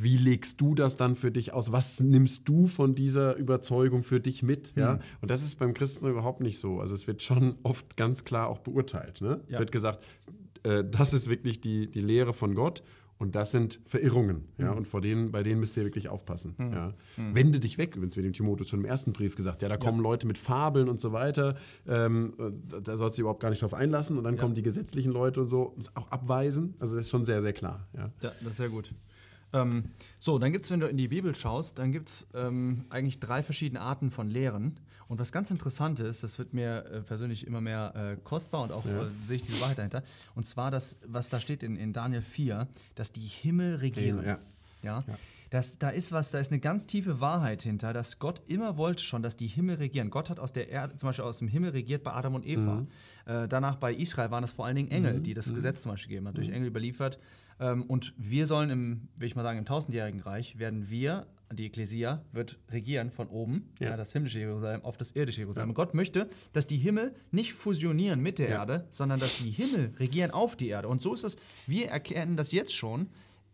wie 0.00 0.16
legst 0.16 0.60
du 0.60 0.74
das 0.74 0.96
dann 0.96 1.16
für 1.16 1.30
dich 1.30 1.52
aus? 1.52 1.72
Was 1.72 2.00
nimmst 2.00 2.48
du 2.48 2.66
von 2.66 2.94
dieser 2.94 3.36
Überzeugung 3.36 4.02
für 4.02 4.20
dich 4.20 4.42
mit? 4.42 4.74
Mhm. 4.76 4.82
Ja? 4.82 4.98
Und 5.20 5.30
das 5.30 5.42
ist 5.42 5.58
beim 5.58 5.74
Christen 5.74 6.06
überhaupt 6.08 6.40
nicht 6.40 6.58
so. 6.58 6.80
Also 6.80 6.94
es 6.94 7.06
wird 7.06 7.22
schon 7.22 7.56
oft 7.62 7.96
ganz 7.96 8.24
klar 8.24 8.48
auch 8.48 8.58
beurteilt. 8.60 9.20
Ne? 9.20 9.40
Es 9.46 9.52
Ja. 9.52 9.58
wird 9.58 9.72
gesagt, 9.72 10.04
äh, 10.62 10.84
das 10.88 11.12
ist 11.12 11.28
wirklich 11.28 11.60
die, 11.60 11.90
die 11.90 12.00
Lehre 12.00 12.32
von 12.32 12.54
Gott. 12.54 12.82
Und 13.16 13.36
das 13.36 13.52
sind 13.52 13.80
Verirrungen, 13.86 14.48
ja, 14.58 14.72
Mhm. 14.72 14.78
und 14.78 14.88
vor 14.88 15.00
denen, 15.00 15.30
bei 15.30 15.42
denen 15.44 15.60
müsst 15.60 15.76
ihr 15.76 15.84
wirklich 15.84 16.08
aufpassen. 16.08 16.54
Ja. 16.58 16.92
Wende 17.16 17.60
dich 17.60 17.78
weg, 17.78 17.94
übrigens, 17.94 18.16
wie 18.16 18.22
dem 18.22 18.32
Timotheus 18.32 18.68
schon 18.68 18.80
im 18.80 18.84
ersten 18.86 19.12
Brief 19.12 19.36
gesagt. 19.36 19.62
Ja, 19.62 19.68
da 19.68 19.76
kommen 19.76 20.00
Leute 20.00 20.26
mit 20.26 20.36
Fabeln 20.36 20.88
und 20.88 21.00
so 21.00 21.12
weiter. 21.12 21.56
Ähm, 21.86 22.34
äh, 22.38 22.80
da- 22.82 22.96
sollst 22.96 23.16
du 23.16 23.22
überhaupt 23.22 23.40
gar 23.40 23.50
nicht 23.50 23.62
drauf 23.62 23.72
einlassen. 23.72 24.18
Und 24.18 24.24
dann 24.24 24.34
Ja. 24.34 24.40
kommen 24.42 24.54
die 24.54 24.62
gesetzlichen 24.62 25.12
Leute 25.12 25.40
und 25.40 25.46
so 25.46 25.76
auch 25.94 26.10
abweisen. 26.10 26.74
Also 26.80 26.96
das 26.96 27.04
ist 27.04 27.10
schon 27.10 27.24
sehr, 27.24 27.40
sehr 27.40 27.52
klar. 27.52 27.86
Ja. 27.96 28.10
Ja, 28.20 28.32
das 28.40 28.48
ist 28.50 28.56
sehr 28.56 28.68
gut. 28.68 28.92
Ähm, 29.52 29.84
so, 30.18 30.38
dann 30.40 30.50
gibt 30.52 30.64
es, 30.64 30.72
wenn 30.72 30.80
du 30.80 30.88
in 30.88 30.96
die 30.96 31.06
Bibel 31.06 31.32
schaust, 31.36 31.78
dann 31.78 31.92
gibt 31.92 32.08
es 32.08 32.26
ähm, 32.34 32.84
eigentlich 32.90 33.20
drei 33.20 33.44
verschiedene 33.44 33.80
Arten 33.80 34.10
von 34.10 34.28
Lehren. 34.28 34.80
Und 35.08 35.18
was 35.20 35.32
ganz 35.32 35.50
interessant 35.50 36.00
ist, 36.00 36.22
das 36.22 36.38
wird 36.38 36.54
mir 36.54 36.84
äh, 36.86 37.00
persönlich 37.00 37.46
immer 37.46 37.60
mehr 37.60 37.94
äh, 37.94 38.16
kostbar 38.24 38.62
und 38.62 38.72
auch 38.72 38.84
Ja. 38.86 39.02
äh, 39.06 39.10
sehe 39.22 39.36
ich 39.36 39.42
diese 39.42 39.60
Wahrheit 39.60 39.78
dahinter. 39.78 40.02
Und 40.34 40.46
zwar 40.46 40.70
das, 40.70 40.98
was 41.06 41.28
da 41.28 41.40
steht 41.40 41.62
in, 41.62 41.76
in 41.76 41.92
Daniel 41.92 42.22
4, 42.22 42.66
dass 42.94 43.12
die 43.12 43.20
Himmel 43.20 43.76
regieren. 43.76 44.24
Ja. 44.24 44.38
Ja? 44.82 45.04
Ja. 45.06 45.18
Das, 45.50 45.78
da 45.78 45.90
ist 45.90 46.10
was, 46.10 46.32
da 46.32 46.40
ist 46.40 46.50
eine 46.50 46.58
ganz 46.58 46.86
tiefe 46.86 47.20
Wahrheit 47.20 47.62
hinter, 47.62 47.92
dass 47.92 48.18
Gott 48.18 48.42
immer 48.48 48.76
wollte 48.76 49.04
schon, 49.04 49.22
dass 49.22 49.36
die 49.36 49.46
Himmel 49.46 49.76
regieren. 49.76 50.10
Gott 50.10 50.28
hat 50.28 50.40
aus 50.40 50.52
der 50.52 50.68
Erde, 50.68 50.96
zum 50.96 51.08
Beispiel 51.08 51.24
aus 51.24 51.38
dem 51.38 51.46
Himmel 51.48 51.70
regiert 51.70 52.02
bei 52.02 52.12
Adam 52.12 52.34
und 52.34 52.44
Eva. 52.44 52.80
Mhm. 52.80 52.88
Äh, 53.26 53.46
danach 53.46 53.76
bei 53.76 53.94
Israel 53.94 54.30
waren 54.32 54.42
das 54.42 54.52
vor 54.52 54.66
allen 54.66 54.74
Dingen 54.74 54.90
Engel, 54.90 55.20
die 55.20 55.32
das 55.32 55.52
Gesetz 55.54 55.82
zum 55.82 55.92
Beispiel 55.92 56.08
gegeben 56.08 56.26
hat, 56.26 56.34
Mhm. 56.34 56.38
durch 56.38 56.48
Engel 56.50 56.68
überliefert. 56.68 57.20
Ähm, 57.60 57.82
und 57.84 58.14
wir 58.16 58.48
sollen 58.48 58.68
im, 58.70 59.08
will 59.18 59.28
ich 59.28 59.36
mal 59.36 59.44
sagen, 59.44 59.58
im 59.60 59.64
tausendjährigen 59.64 60.20
Reich 60.20 60.58
werden 60.58 60.90
wir, 60.90 61.26
die 61.56 61.66
Ekklesia, 61.66 62.22
wird 62.32 62.58
regieren 62.70 63.10
von 63.10 63.28
oben, 63.28 63.70
Ja. 63.80 63.90
ja. 63.90 63.96
das 63.96 64.12
himmlische 64.12 64.38
Jerusalem, 64.38 64.84
auf 64.84 64.96
das 64.96 65.12
irdische 65.12 65.40
Jerusalem. 65.40 65.66
Ja. 65.66 65.70
Und 65.70 65.74
Gott 65.74 65.94
möchte, 65.94 66.28
dass 66.52 66.66
die 66.66 66.76
Himmel 66.76 67.14
nicht 67.30 67.52
fusionieren 67.54 68.20
mit 68.20 68.38
der. 68.38 68.48
Erde, 68.48 68.86
sondern 68.90 69.20
dass 69.20 69.38
die 69.38 69.50
Himmel 69.50 69.92
regieren 69.98 70.30
auf 70.30 70.56
die 70.56 70.68
Erde. 70.68 70.88
Und 70.88 71.02
so 71.02 71.14
ist 71.14 71.24
es, 71.24 71.36
wir 71.66 71.88
erkennen 71.88 72.36
das 72.36 72.52
jetzt 72.52 72.74
schon, 72.74 73.08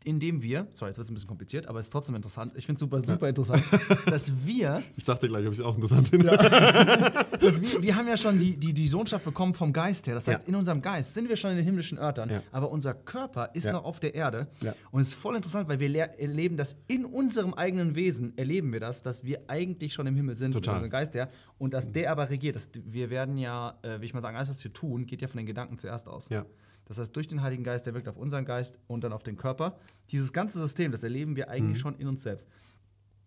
indem 0.05 0.41
wir, 0.43 0.67
sorry, 0.73 0.91
jetzt 0.91 0.99
wird 0.99 1.05
es 1.07 1.11
ein 1.11 1.15
bisschen 1.15 1.29
kompliziert, 1.29 1.67
aber 1.67 1.79
es 1.81 1.87
ist 1.87 1.91
trotzdem 1.93 2.15
interessant, 2.15 2.53
ich 2.57 2.65
finde 2.67 2.77
es 2.77 2.81
super, 2.81 3.03
super 3.07 3.29
interessant, 3.29 3.63
dass 4.07 4.33
wir, 4.47 4.83
Ich 4.97 5.05
sag 5.05 5.21
dir 5.21 5.29
gleich, 5.29 5.47
ob 5.47 5.53
ich 5.53 5.59
es 5.59 5.65
auch 5.65 5.75
interessant 5.75 6.09
finde. 6.09 6.29
dass 7.41 7.61
wir, 7.61 7.83
wir 7.83 7.97
haben 7.97 8.09
ja 8.09 8.17
schon 8.17 8.39
die, 8.39 8.57
die, 8.57 8.73
die 8.73 8.87
Sohnschaft 8.89 9.25
bekommen 9.25 9.55
vom 9.55 9.73
Geist 9.73 10.07
her. 10.07 10.15
Das 10.15 10.27
heißt, 10.29 10.43
Ja. 10.43 10.49
in 10.49 10.55
unserem 10.55 10.81
Geist 10.83 11.15
sind 11.15 11.29
wir 11.29 11.37
schon 11.37 11.51
in 11.53 11.57
den 11.59 11.65
himmlischen 11.67 11.99
Örtern, 11.99 12.31
Ja. 12.31 12.43
aber 12.53 12.71
unser 12.71 12.95
Körper 12.95 13.51
ist 13.55 13.67
Ja. 13.67 13.73
noch 13.73 13.85
auf 13.85 14.01
der 14.01 14.15
Erde. 14.15 14.47
Ja. 14.63 14.75
Und 14.91 15.03
es 15.03 15.09
ist 15.09 15.15
voll 15.15 15.37
interessant, 15.37 15.69
weil 15.69 15.81
wir 15.81 15.95
erleben 16.19 16.57
das 16.57 16.77
in 16.87 17.05
unserem 17.05 17.55
eigenen 17.55 17.95
Wesen, 17.95 18.37
erleben 18.39 18.73
wir 18.73 18.81
das, 18.81 19.03
dass 19.03 19.25
wir 19.25 19.41
eigentlich 19.49 19.93
schon 19.93 20.07
im 20.07 20.17
Himmel 20.17 20.35
sind, 20.37 20.53
Total. 20.53 20.75
unserem 20.77 20.91
Geist 20.91 21.15
her, 21.15 21.29
und 21.59 21.75
dass 21.75 21.93
der 21.93 22.11
aber 22.11 22.31
regiert. 22.31 22.57
Das, 22.57 22.71
wir 22.85 23.11
werden 23.11 23.37
ja, 23.37 23.79
äh, 23.83 24.01
wie 24.01 24.07
ich 24.07 24.15
mal 24.15 24.23
sagen, 24.23 24.37
alles, 24.37 24.49
was 24.51 24.63
wir 24.65 24.73
tun, 24.73 25.07
geht 25.07 25.21
ja 25.23 25.29
von 25.29 25.37
den 25.39 25.47
Gedanken 25.47 25.79
zuerst 25.79 26.09
aus. 26.09 26.29
Ja. 26.31 26.47
Das 26.91 26.99
heißt, 26.99 27.15
durch 27.15 27.29
den 27.29 27.41
Heiligen 27.41 27.63
Geist, 27.63 27.87
der 27.87 27.95
wirkt 27.95 28.09
auf 28.09 28.17
unseren 28.17 28.45
Geist 28.45 28.77
und 28.89 29.05
dann 29.05 29.13
auf 29.13 29.23
den 29.23 29.37
Körper. 29.37 29.79
Dieses 30.11 30.33
ganze 30.33 30.59
System, 30.59 30.91
das 30.91 31.05
erleben 31.05 31.37
wir 31.37 31.49
eigentlich 31.49 31.77
Mhm. 31.79 31.81
schon 31.81 31.95
in 32.01 32.09
uns 32.09 32.25
selbst. 32.25 32.49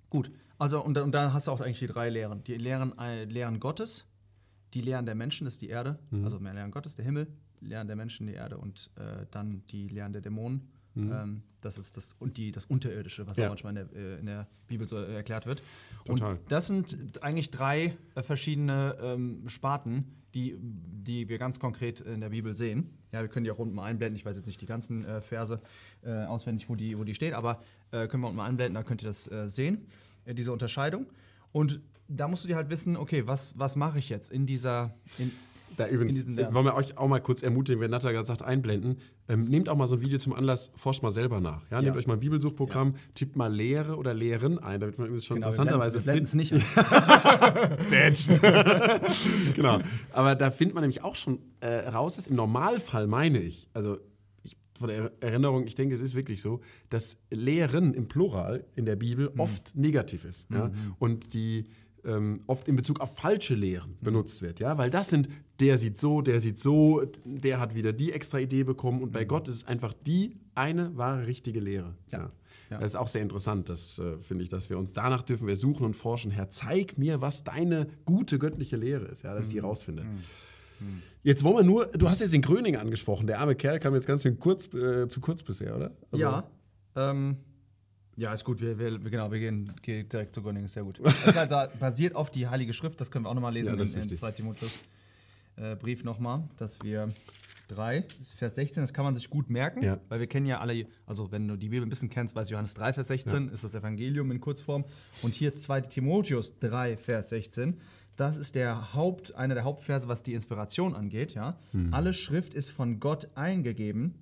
Gut, 0.10 0.31
also 0.57 0.83
und, 0.83 0.98
und 0.98 1.13
da 1.13 1.31
hast 1.31 1.48
du 1.48 1.51
auch 1.51 1.62
eigentlich 1.62 1.80
die 1.80 1.88
drei 1.88 2.10
Lehren. 2.10 2.44
Die 2.44 2.56
Lehren, 2.56 2.98
äh, 3.00 3.24
Lehren 3.24 3.62
Gottes, 3.62 4.06
die 4.74 4.81
Lehren 4.81 5.06
der 5.06 5.15
Menschen, 5.15 5.45
das 5.45 5.54
ist 5.54 5.62
die 5.62 5.69
Erde, 5.69 5.98
Mhm. 6.12 6.25
also 6.25 6.42
mehr 6.42 6.54
Lehren 6.54 6.71
Gottes, 6.71 6.95
der 6.95 7.06
Himmel, 7.06 7.28
Lehren 7.61 7.88
der 7.88 7.95
Menschen, 7.95 8.28
die 8.28 8.33
Erde 8.33 8.57
und 8.57 8.92
äh, 8.97 9.26
dann 9.31 9.64
die 9.69 9.88
Lehren 9.88 10.11
der 10.11 10.21
Dämonen. 10.21 10.68
Ähm, 10.95 11.42
das 11.61 11.78
ist 11.80 11.95
das 11.97 12.14
und 12.19 12.35
die, 12.38 12.52
das 12.52 12.66
Unterirdische, 12.66 13.26
was 13.26 13.38
Mhm. 13.38 13.44
Ja. 13.44 13.49
manchmal 13.49 13.78
in 13.78 13.88
der, 13.90 13.95
äh, 13.95 14.19
in 14.19 14.26
der 14.28 14.47
Bibel 14.68 14.88
so 14.88 14.97
erklärt 14.97 15.45
wird. 15.47 15.64
Total. 16.06 16.33
Und 16.33 16.40
das 16.52 16.68
sind 16.68 17.23
eigentlich 17.23 17.49
drei 17.49 17.97
äh, 18.16 18.21
verschiedene 18.21 18.97
ähm, 19.02 19.47
Sparten, 19.47 20.04
die, 20.33 20.57
die 20.59 21.30
wir 21.30 21.37
ganz 21.37 21.59
konkret 21.59 22.02
in 22.02 22.21
der 22.21 22.30
Bibel 22.30 22.56
sehen. 22.56 22.90
Ja, 23.11 23.21
wir 23.21 23.28
können 23.28 23.44
die 23.44 23.52
auch 23.52 23.59
unten 23.59 23.75
mal 23.75 23.85
einblenden. 23.85 24.16
Ich 24.16 24.25
weiß 24.25 24.35
jetzt 24.35 24.47
nicht 24.47 24.61
die 24.61 24.66
ganzen 24.66 25.06
äh, 25.06 25.21
Verse 25.21 25.61
äh, 26.04 26.25
auswendig, 26.25 26.69
wo 26.69 26.75
die, 26.75 26.97
wo 26.97 27.04
die 27.04 27.13
stehen, 27.13 27.33
aber 27.33 27.61
äh, 27.92 28.07
können 28.07 28.23
wir 28.23 28.28
unten 28.28 28.37
mal 28.37 28.47
einblenden, 28.47 28.75
da 28.75 28.83
könnt 28.83 29.04
ihr 29.04 29.07
das 29.07 29.31
äh, 29.31 29.47
sehen, 29.49 29.85
äh, 30.25 30.33
diese 30.33 30.52
Unterscheidung. 30.52 31.06
Und 31.52 31.81
da 32.07 32.28
musst 32.28 32.44
du 32.44 32.47
dir 32.47 32.56
halt 32.56 32.69
wissen, 32.69 32.97
okay, 32.97 33.28
was, 33.28 33.57
was 33.59 33.75
mache 33.75 33.99
ich 33.99 34.09
jetzt 34.09 34.31
in 34.31 34.45
dieser, 34.45 34.94
in, 35.18 35.31
Da 35.77 35.87
übrigens, 35.87 36.27
wollen 36.27 36.65
wir 36.65 36.75
euch 36.75 36.97
auch 36.97 37.07
mal 37.07 37.19
kurz 37.19 37.42
ermutigen, 37.44 37.81
wenn 37.81 37.92
Natter 37.92 38.11
gerade 38.13 38.25
sagt, 38.25 38.42
einblenden. 38.42 38.97
Ähm, 39.27 39.45
nehmt 39.45 39.69
auch 39.69 39.75
mal 39.77 39.87
so 39.87 39.95
ein 39.95 40.01
Video 40.01 40.18
zum 40.19 40.33
Anlass, 40.33 40.71
forscht 40.75 41.01
mal 41.03 41.11
selber 41.11 41.39
nach. 41.39 41.61
Ja? 41.71 41.81
Nehmt 41.81 41.95
Ja. 41.95 41.99
euch 41.99 42.07
mal 42.07 42.13
ein 42.15 42.19
Bibelsuchprogramm, 42.19 42.95
tippt 43.15 43.35
mal 43.35 43.53
Lehre 43.53 43.95
oder 43.97 44.13
Lehren 44.13 44.59
ein, 44.59 44.80
damit 44.80 44.97
man 44.97 45.07
übrigens 45.07 45.25
schon 45.25 45.35
Genau, 45.37 45.47
wir 45.47 45.51
interessanterweise 45.53 46.01
blenden 46.01 46.23
es 46.25 46.33
nicht 46.33 46.51
genau. 49.56 49.80
Aber 50.11 50.35
da 50.35 50.51
findet 50.51 50.75
man 50.75 50.81
nämlich 50.83 51.03
auch 51.03 51.15
schon 51.15 51.39
äh, 51.59 51.87
raus, 51.89 52.15
dass 52.15 52.27
im 52.27 52.35
Normalfall 52.35 53.07
meine 53.07 53.39
ich, 53.39 53.69
also 53.73 53.97
ich, 54.44 54.57
von 54.77 54.89
der 54.89 55.11
Erinnerung, 55.21 55.65
ich 55.68 55.75
denke, 55.75 55.95
es 55.95 56.01
ist 56.01 56.15
wirklich 56.15 56.42
so, 56.42 56.61
dass 56.89 57.18
Lehren 57.30 57.94
im 57.94 58.07
Plural 58.07 58.65
in 58.75 58.85
der 58.85 58.95
Bibel 58.95 59.30
Mhm. 59.33 59.39
oft 59.39 59.75
negativ 59.75 60.25
ist. 60.25 60.49
Ja? 60.51 60.71
Und 60.99 61.33
die 61.33 61.65
ähm, 62.06 62.42
oft 62.48 62.68
in 62.68 62.76
Bezug 62.76 63.00
auf 63.00 63.16
falsche 63.16 63.56
Lehren 63.56 63.92
Mhm. 63.92 64.04
benutzt 64.04 64.42
wird, 64.42 64.60
ja, 64.60 64.78
weil 64.78 64.90
das 64.90 65.10
sind, 65.10 65.30
der 65.60 65.78
sieht 65.78 65.98
so, 65.98 66.22
der 66.22 66.40
sieht 66.40 66.60
so, 66.60 67.04
der 67.26 67.60
hat 67.60 67.76
wieder 67.76 67.94
die 67.94 68.12
extra 68.12 68.40
Idee 68.40 68.64
bekommen 68.64 69.02
und 69.02 69.12
bei 69.12 69.26
Gott 69.26 69.48
ist 69.48 69.56
es 69.56 69.66
einfach 69.68 69.94
die 70.06 70.38
eine 70.56 70.95
wahre 70.98 71.26
richtige 71.28 71.60
Lehre. 71.60 71.90
Mhm. 71.90 71.95
Ja. 72.12 72.31
Ja. 72.69 72.80
Das 72.80 72.94
ist 72.94 72.95
auch 72.95 73.07
sehr 73.07 73.22
interessant, 73.22 73.69
das 73.69 74.00
äh, 74.00 74.18
finde 74.22 74.44
ich, 74.45 74.50
dass 74.50 74.69
wir 74.69 74.80
uns 74.80 74.94
danach 74.94 75.22
dürfen 75.22 75.48
wir 75.48 75.56
suchen 75.56 75.86
und 75.86 75.95
forschen. 75.95 76.31
Herr, 76.31 76.50
zeig 76.50 76.98
mir, 76.98 77.22
was 77.22 77.44
deine 77.44 77.88
gute 78.06 78.40
göttliche 78.40 78.78
Lehre 78.78 79.06
ist, 79.06 79.24
ja, 79.24 79.33
dass 79.36 79.44
ich 79.48 79.52
die 79.54 79.60
rausfinde. 79.60 80.04
Jetzt 81.22 81.44
wollen 81.44 81.56
wir 81.57 81.64
nur, 81.64 81.86
du 81.86 82.10
hast 82.10 82.19
jetzt 82.22 82.33
den 82.33 82.42
Gröning 82.42 82.76
angesprochen, 82.76 83.28
der 83.28 83.40
arme 83.40 83.56
Kerl 83.56 83.80
kam 83.80 83.94
jetzt 83.94 84.07
ganz 84.07 84.24
schön 84.24 84.40
kurz, 84.40 84.74
äh, 84.74 85.07
zu 85.07 85.22
kurz 85.22 85.42
bisher, 85.44 85.76
oder? 85.76 85.92
Also- 86.12 86.24
ja. 86.24 86.50
Ähm, 86.95 87.38
Ja, 88.16 88.34
ist 88.34 88.44
gut. 88.44 88.62
Wir, 88.62 88.78
wir, 88.78 89.00
genau, 89.00 89.32
wir 89.32 89.40
gehen, 89.40 89.74
gehen 89.82 90.08
direkt 90.08 90.36
zu 90.36 90.42
Gründing, 90.42 90.66
ist 90.66 90.74
sehr 90.74 90.84
gut. 90.84 91.00
Das 91.04 91.26
ist 91.26 91.36
halt 91.36 91.80
basiert 91.80 92.16
auf 92.16 92.30
die 92.30 92.48
Heilige 92.48 92.74
Schrift, 92.74 93.02
das 93.02 93.10
können 93.12 93.26
wir 93.26 93.30
auch 93.30 93.34
nochmal 93.34 93.54
lesen 93.54 93.70
Ja, 93.72 93.76
das 93.76 93.92
in, 93.94 93.98
in 93.98 94.04
wichtig. 94.04 94.20
2 94.20 94.32
Timotheus 94.32 94.80
äh, 95.56 95.76
Brief 95.76 96.04
nochmal, 96.04 96.44
dass 96.58 96.82
wir 96.84 97.12
3, 97.70 98.02
das 98.02 98.20
ist 98.20 98.34
Vers 98.34 98.56
16, 98.56 98.84
das 98.84 98.94
kann 98.94 99.06
man 99.06 99.16
sich 99.16 99.30
gut 99.30 99.50
merken, 99.50 99.82
Ja. 99.84 100.00
weil 100.10 100.20
wir 100.20 100.28
kennen 100.28 100.46
ja 100.46 100.60
alle, 100.60 100.86
also 101.08 101.32
wenn 101.32 101.48
du 101.48 101.56
die 101.56 101.70
Bibel 101.70 101.86
ein 101.86 101.90
bisschen 101.90 102.10
kennst, 102.10 102.36
weißt 102.36 102.50
du, 102.50 102.54
Johannes 102.54 102.74
3, 102.76 102.94
Vers 102.94 103.08
16 103.08 103.50
ist 103.50 103.64
das 103.64 103.74
Evangelium 103.74 104.32
in 104.32 104.40
Kurzform 104.42 104.84
und 105.22 105.34
hier 105.34 105.58
2 105.58 105.82
Timotheus 105.82 106.60
3, 106.60 106.98
Vers 106.98 107.30
16. 107.30 107.80
Das 108.16 108.38
ist 108.38 108.54
der 108.54 108.94
Haupt, 108.94 109.34
einer 109.34 109.56
der 109.56 109.64
Hauptverse, 109.64 110.08
was 110.08 110.22
die 110.22 110.36
Inspiration 110.36 110.94
angeht. 110.94 111.34
Ja? 111.34 111.58
Alle 111.90 112.14
Schrift 112.14 112.54
ist 112.54 112.70
von 112.70 113.00
Gott 113.00 113.28
eingegeben 113.34 114.14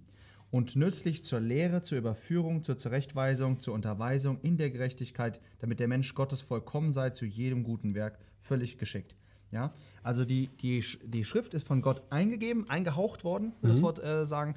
und 0.51 0.75
nützlich 0.75 1.23
zur 1.23 1.39
Lehre, 1.39 1.81
zur 1.81 1.97
Überführung, 1.97 2.63
zur 2.63 2.77
Zurechtweisung, 2.77 3.61
zur 3.61 3.73
Unterweisung 3.73 4.39
in 4.41 4.57
der 4.57 4.69
Gerechtigkeit, 4.69 5.41
damit 5.59 5.79
der 5.79 5.87
Mensch 5.87 6.13
Gottes 6.13 6.41
vollkommen 6.41 6.91
sei, 6.91 7.11
zu 7.11 7.25
jedem 7.25 7.63
guten 7.63 7.95
Werk 7.95 8.19
völlig 8.41 8.77
geschickt. 8.77 9.15
Ja? 9.51 9.73
Also 10.03 10.25
die, 10.25 10.47
die, 10.61 10.83
die 11.03 11.23
Schrift 11.23 11.53
ist 11.53 11.65
von 11.65 11.81
Gott 11.81 12.03
eingegeben, 12.09 12.69
eingehaucht 12.69 13.23
worden, 13.23 13.53
will 13.61 13.71
das 13.71 13.81
Wort 13.81 14.03
äh, 14.03 14.25
sagen. 14.25 14.55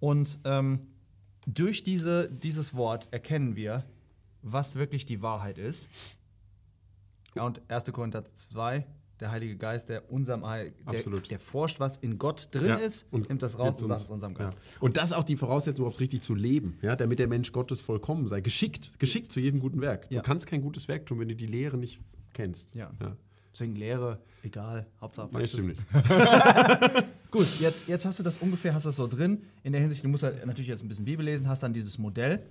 Und 0.00 0.40
ähm, 0.44 0.88
durch 1.46 1.84
diese, 1.84 2.28
dieses 2.28 2.74
Wort 2.74 3.08
erkennen 3.12 3.54
wir, 3.54 3.84
was 4.42 4.74
wirklich 4.74 5.06
die 5.06 5.22
Wahrheit 5.22 5.58
ist. 5.58 5.88
Ja, 7.34 7.44
und 7.44 7.60
1. 7.68 7.84
Korinther 7.92 8.24
2, 8.24 8.84
der 9.20 9.30
Heilige 9.30 9.56
Geist, 9.56 9.88
der 9.88 10.10
unserem 10.10 10.42
der, 10.42 10.72
Absolut. 10.84 11.30
der 11.30 11.38
forscht, 11.38 11.80
was 11.80 11.96
in 11.96 12.18
Gott 12.18 12.48
drin 12.52 12.68
Ja, 12.68 12.76
ist, 12.76 13.06
und 13.10 13.28
nimmt 13.28 13.42
das 13.42 13.58
raus 13.58 13.80
und 13.80 13.88
sagt 13.88 14.02
es 14.02 14.10
unserem 14.10 14.34
Geist. 14.34 14.54
Ja. 14.54 14.60
Und 14.80 14.96
das 14.96 15.10
ist 15.10 15.16
auch 15.16 15.24
die 15.24 15.36
Voraussetzung, 15.36 15.84
überhaupt 15.84 16.00
richtig 16.00 16.20
zu 16.22 16.34
leben, 16.34 16.78
ja, 16.82 16.96
damit 16.96 17.18
der 17.18 17.28
Mensch 17.28 17.52
Gottes 17.52 17.80
vollkommen 17.80 18.26
sei. 18.26 18.40
Geschickt, 18.40 18.98
geschickt 18.98 19.32
zu 19.32 19.40
jedem 19.40 19.60
guten 19.60 19.80
Werk. 19.80 20.06
Ja. 20.10 20.20
Du 20.20 20.26
kannst 20.26 20.46
kein 20.46 20.60
gutes 20.60 20.88
Werk 20.88 21.06
tun, 21.06 21.18
wenn 21.20 21.28
du 21.28 21.34
die 21.36 21.46
Lehre 21.46 21.78
nicht 21.78 22.00
kennst. 22.34 22.74
Ja. 22.74 22.90
Deswegen 23.52 23.74
Lehre, 23.74 24.20
egal, 24.42 24.86
Hauptsache 25.00 25.28
Praxis. 25.28 25.52
stimmt 25.52 25.68
nicht. 25.68 25.80
Gut, 27.30 27.46
jetzt, 27.58 27.88
jetzt 27.88 28.04
hast 28.04 28.18
du 28.18 28.22
das 28.22 28.36
ungefähr, 28.38 28.74
hast 28.74 28.84
das 28.84 28.96
so 28.96 29.06
drin. 29.06 29.42
In 29.62 29.72
der 29.72 29.80
Hinsicht, 29.80 30.04
du 30.04 30.08
musst 30.08 30.24
halt 30.24 30.44
natürlich 30.44 30.68
jetzt 30.68 30.84
ein 30.84 30.88
bisschen 30.88 31.06
Bibel 31.06 31.24
lesen, 31.24 31.48
hast 31.48 31.62
dann 31.62 31.72
dieses 31.72 31.98
Modell. 31.98 32.42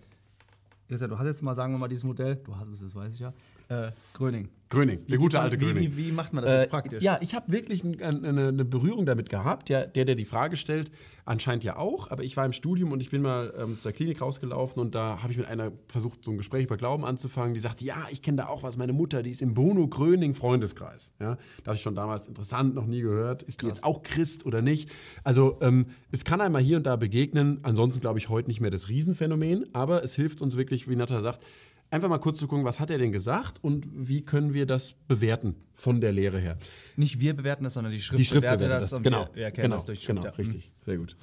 Du 0.88 1.17
hast 1.17 1.25
jetzt 1.25 1.43
mal, 1.43 1.55
sagen 1.55 1.74
wir 1.74 1.79
mal, 1.79 1.88
dieses 1.88 2.03
Modell. 2.03 2.36
Du 2.38 2.55
hast 2.55 2.69
es, 2.69 2.79
das 2.79 2.93
weiß 2.95 3.13
ich 3.13 3.19
ja. 3.19 3.34
Äh, 3.69 3.91
Gröning. 4.13 4.50
Gröning, 4.69 5.05
der 5.07 5.17
gute 5.19 5.39
alte 5.39 5.60
wie, 5.60 5.65
Gröning. 5.65 5.91
Wie, 5.95 6.07
wie 6.07 6.12
macht 6.12 6.34
man 6.34 6.43
das 6.43 6.53
Äh, 6.53 6.57
jetzt 6.62 6.69
praktisch? 6.69 7.03
Ja, 7.03 7.19
ich 7.22 7.36
habe 7.36 7.51
wirklich 7.51 7.84
ein, 7.84 8.01
eine, 8.01 8.48
eine 8.48 8.65
Berührung 8.65 9.05
damit 9.05 9.29
gehabt. 9.29 9.69
Ja, 9.69 9.86
der, 9.86 10.05
der 10.05 10.15
die 10.15 10.25
Frage 10.25 10.57
stellt, 10.57 10.89
anscheinend 11.24 11.63
ja 11.63 11.77
auch. 11.77 12.10
Aber 12.10 12.24
ich 12.24 12.36
war 12.36 12.45
im 12.45 12.51
Studium 12.51 12.91
und 12.91 13.00
ich 13.01 13.12
bin 13.12 13.22
mal 13.22 13.53
ähm, 13.57 13.74
aus 13.74 13.84
der 13.84 13.91
Klinik 13.91 14.22
rausgelaufen 14.22 14.81
und 14.81 14.95
da 14.95 15.22
habe 15.22 15.31
ich 15.31 15.38
mit 15.38 15.48
einer 15.48 15.72
versucht, 15.88 16.24
so 16.24 16.31
ein 16.31 16.38
Gespräch 16.38 16.65
über 16.65 16.77
Glauben 16.77 17.05
anzufangen. 17.05 17.53
Die 17.53 17.60
sagte, 17.60 17.86
ja, 17.86 18.07
ich 18.10 18.24
kenne 18.24 18.38
da 18.38 18.48
auch 18.48 18.63
was. 18.63 18.75
Meine 18.75 18.93
Mutter, 18.93 19.22
die 19.22 19.29
ist 19.31 19.43
im 19.43 19.53
Bruno 19.53 19.88
Gröning 19.88 20.34
Freundeskreis. 20.34 21.12
Ja, 21.19 21.38
da 21.63 21.69
hatte 21.72 21.77
ich 21.77 21.84
schon 21.84 21.95
damals 21.95 22.27
interessant, 22.27 22.74
noch 22.74 22.88
nie 22.88 23.01
gehört. 23.01 23.43
Ist 23.43 23.62
die 23.62 23.67
jetzt 23.67 23.84
auch 23.84 24.01
Christ 24.01 24.45
oder 24.48 24.63
nicht? 24.63 24.89
Also 25.24 25.60
ähm, 25.62 25.86
es 26.12 26.25
kann 26.25 26.41
einmal 26.41 26.63
hier 26.63 26.77
und 26.77 26.88
da 26.88 26.95
begegnen. 26.95 27.60
Ansonsten 27.62 28.01
glaube 28.01 28.17
ich 28.17 28.29
heute 28.29 28.48
nicht 28.48 28.62
mehr 28.62 28.72
das 28.72 28.89
Riesenphänomen. 28.89 29.65
Aber 29.74 30.03
es 30.03 30.15
hilft 30.15 30.41
uns 30.41 30.57
wirklich, 30.57 30.89
wie 30.89 30.95
Natta 30.95 31.22
sagt, 31.22 31.45
Einfach 31.92 32.10
mal 32.10 32.18
kurz 32.18 32.39
zu 32.39 32.48
gucken, 32.48 32.65
was 32.65 32.80
hat 32.80 32.89
er 32.89 32.98
denn 32.98 33.12
gesagt 33.12 33.63
und 33.63 33.88
wie 33.92 34.24
können 34.24 34.54
wir 34.54 34.65
das 34.65 34.94
bewerten 34.94 35.56
von 35.74 36.01
der 36.01 36.12
Lehre 36.12 36.39
her. 36.39 36.58
Nicht 36.96 37.20
wir 37.20 37.36
bewerten 37.36 37.63
das, 37.63 37.74
sondern 37.74 37.94
die 37.94 38.01
Schrift, 38.01 38.20
Die 38.20 38.25
Schrift 38.25 38.42
bewertet 38.42 38.68
bewertet 38.68 38.84
das. 38.84 38.92
das, 38.92 39.04
genau. 39.04 39.27
Wir, 39.27 39.36
wir 39.36 39.44
erkennen 39.46 39.65
genau, 39.65 39.75
das 39.75 39.86
durch 39.86 40.06
genau, 40.06 40.24
ja. 40.24 40.32
richtig. 40.32 40.72
Sehr 40.84 40.98
gut. 40.98 41.15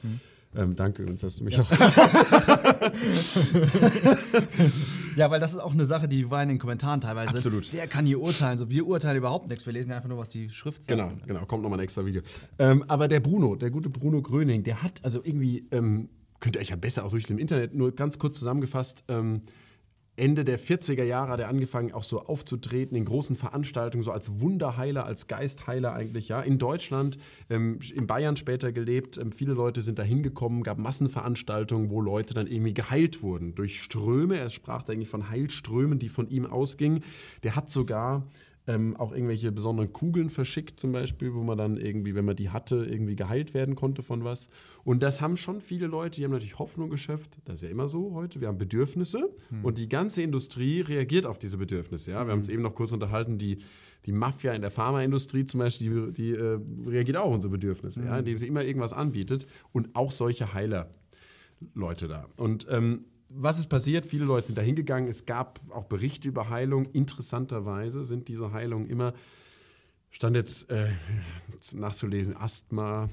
Ähm, 0.55 0.77
danke 0.77 1.03
übrigens, 1.03 1.23
dass 1.23 1.37
du 1.37 1.45
mich 1.45 1.59
auch. 1.59 1.71
Ja, 5.17 5.31
weil 5.31 5.41
das 5.41 5.53
ist 5.53 5.59
auch 5.59 5.73
eine 5.73 5.85
Sache, 5.85 6.09
die 6.09 6.31
war 6.31 6.43
in 6.43 6.49
den 6.49 6.59
Kommentaren 6.59 7.01
teilweise. 7.01 7.37
Absolut. 7.37 7.73
Wer 7.73 7.87
kann 7.87 8.07
hier 8.07 8.21
urteilen? 8.21 8.59
So, 8.59 8.71
wir 8.71 8.87
urteilen 8.87 9.17
überhaupt 9.17 9.49
nichts. 9.49 9.67
Wir 9.67 9.73
lesen 9.73 9.91
ja 9.91 9.97
einfach 9.97 10.09
nur, 10.09 10.19
was 10.19 10.29
die 10.29 10.51
Schrift 10.51 10.83
sagt. 10.83 10.89
Genau, 10.89 11.13
genau, 11.27 11.45
kommt 11.47 11.63
nochmal 11.63 11.79
ein 11.79 11.85
extra 11.85 12.05
Video. 12.05 12.23
Ähm, 12.59 12.85
aber 12.89 13.09
der 13.09 13.21
Bruno, 13.21 13.57
der 13.57 13.71
gute 13.71 13.91
Bruno 13.91 14.23
Gröning, 14.23 14.63
der 14.63 14.83
hat 14.83 15.01
also 15.05 15.21
irgendwie, 15.23 15.67
ähm, 15.71 16.09
könnt 16.41 16.57
ihr 16.57 16.61
euch 16.61 16.71
ja 16.71 16.77
besser 16.77 17.05
auch 17.05 17.11
durch 17.11 17.29
im 17.31 17.39
Internet, 17.39 17.75
nur 17.75 17.95
ganz 17.95 18.19
kurz 18.19 18.39
zusammengefasst, 18.39 19.05
ähm, 19.09 19.43
Ende 20.17 20.45
der 20.45 20.61
40er 20.61 21.05
Jahre 21.05 21.33
hat 21.33 21.41
er 21.41 21.49
angefangen, 21.49 21.93
auch 21.93 22.05
so 22.05 22.21
aufzutreten 22.21 22.97
in 22.97 23.07
großen 23.07 23.35
Veranstaltungen, 23.35 24.03
so 24.03 24.13
als 24.13 24.41
Wunderheiler, 24.41 25.07
als 25.07 25.27
Geistheiler 25.27 25.95
eigentlich, 25.95 26.29
ja. 26.29 26.43
In 26.43 26.59
Deutschland, 26.59 27.17
ähm, 27.49 27.79
in 27.95 28.07
Bayern 28.07 28.37
später 28.37 28.73
gelebt. 28.73 29.17
Ähm, 29.17 29.33
viele 29.33 29.55
Leute 29.55 29.81
sind 29.81 29.99
da 29.99 30.03
hingekommen, 30.03 30.63
gab 30.63 30.77
Massenveranstaltungen, 30.77 31.89
wo 31.89 32.03
Leute 32.03 32.35
dann 32.35 32.47
irgendwie 32.47 32.75
geheilt 32.75 33.23
wurden 33.23 33.55
durch 33.55 33.81
Ströme. 33.81 34.37
Er 34.37 34.51
sprach 34.51 34.83
da 34.83 34.93
eigentlich 34.93 35.09
von 35.09 35.31
Heilströmen, 35.31 35.99
die 35.99 36.11
von 36.11 36.29
ihm 36.29 36.45
ausgingen. 36.45 37.03
Der 37.43 37.57
hat 37.57 37.71
sogar 37.71 38.29
ähm, 38.67 38.97
auch 38.97 39.13
irgendwelche 39.13 39.51
besonderen 39.51 39.93
Kugeln 39.93 40.31
verschickt, 40.31 40.79
zum 40.79 40.93
Beispiel, 40.93 41.35
wo 41.35 41.43
man 41.43 41.59
dann 41.59 41.77
irgendwie, 41.77 42.15
wenn 42.15 42.25
man 42.25 42.37
die 42.37 42.51
hatte, 42.51 42.85
irgendwie 42.85 43.17
geheilt 43.17 43.55
werden 43.55 43.75
konnte 43.75 44.03
von 44.03 44.25
was. 44.25 44.49
Und 44.85 45.03
das 45.03 45.21
haben 45.21 45.37
schon 45.37 45.61
viele 45.61 45.87
Leute, 45.87 46.17
die 46.17 46.25
haben 46.25 46.33
natürlich 46.33 46.59
Hoffnung 46.59 46.91
geschöpft. 46.91 47.39
Das 47.45 47.57
ist 47.57 47.63
ja 47.63 47.71
immer 47.71 47.89
so 47.89 48.15
heute. 48.15 48.41
Wir 48.41 48.49
haben 48.49 48.59
Bedürfnisse 48.59 49.31
und 49.63 49.79
die 49.79 49.89
ganze 49.89 50.23
Industrie 50.23 50.81
reagiert 50.81 51.27
auf 51.27 51.39
diese 51.39 51.59
Bedürfnisse. 51.59 52.13
Ja? 52.13 52.25
Wir 52.25 52.33
haben 52.33 52.39
uns 52.39 52.49
eben 52.49 52.63
noch 52.63 52.75
kurz 52.75 52.93
unterhalten, 52.93 53.39
die, 53.39 53.59
die 54.07 54.13
Mafia 54.13 54.53
in 54.53 54.63
der 54.63 54.71
Pharmaindustrie 54.71 55.45
zum 55.45 55.61
Beispiel, 55.61 56.13
die, 56.13 56.13
die 56.13 56.31
äh, 56.33 56.59
reagiert 56.87 57.17
auch 57.17 57.27
auf 57.27 57.35
unsere 57.35 57.51
Bedürfnisse, 57.51 58.05
ja? 58.05 58.19
indem 58.19 58.39
sie 58.39 58.47
immer 58.47 58.63
irgendwas 58.63 58.93
anbietet 58.93 59.47
und 59.73 59.95
auch 59.95 60.13
solche 60.13 60.55
Heiler. 60.55 60.91
Leute 61.75 62.09
da. 62.09 62.29
Und 62.37 62.67
ähm, 62.71 63.05
was 63.35 63.59
ist 63.59 63.69
passiert? 63.69 64.07
Viele 64.07 64.25
Leute 64.25 64.49
sind 64.49 64.59
da 64.59 64.63
hingegangen. 64.63 65.09
Es 65.09 65.27
gab 65.27 65.61
auch 65.71 65.85
Berichte 65.85 66.29
über 66.29 66.51
Heilung. 66.51 66.87
Interessanterweise 66.87 68.05
sind 68.05 68.29
diese 68.29 68.53
Heilungen 68.53 68.89
immer, 68.89 69.15
stand 70.11 70.37
jetzt 70.37 70.71
äh, 70.71 70.91
nachzulesen, 71.75 72.37
Asthma, 72.37 73.09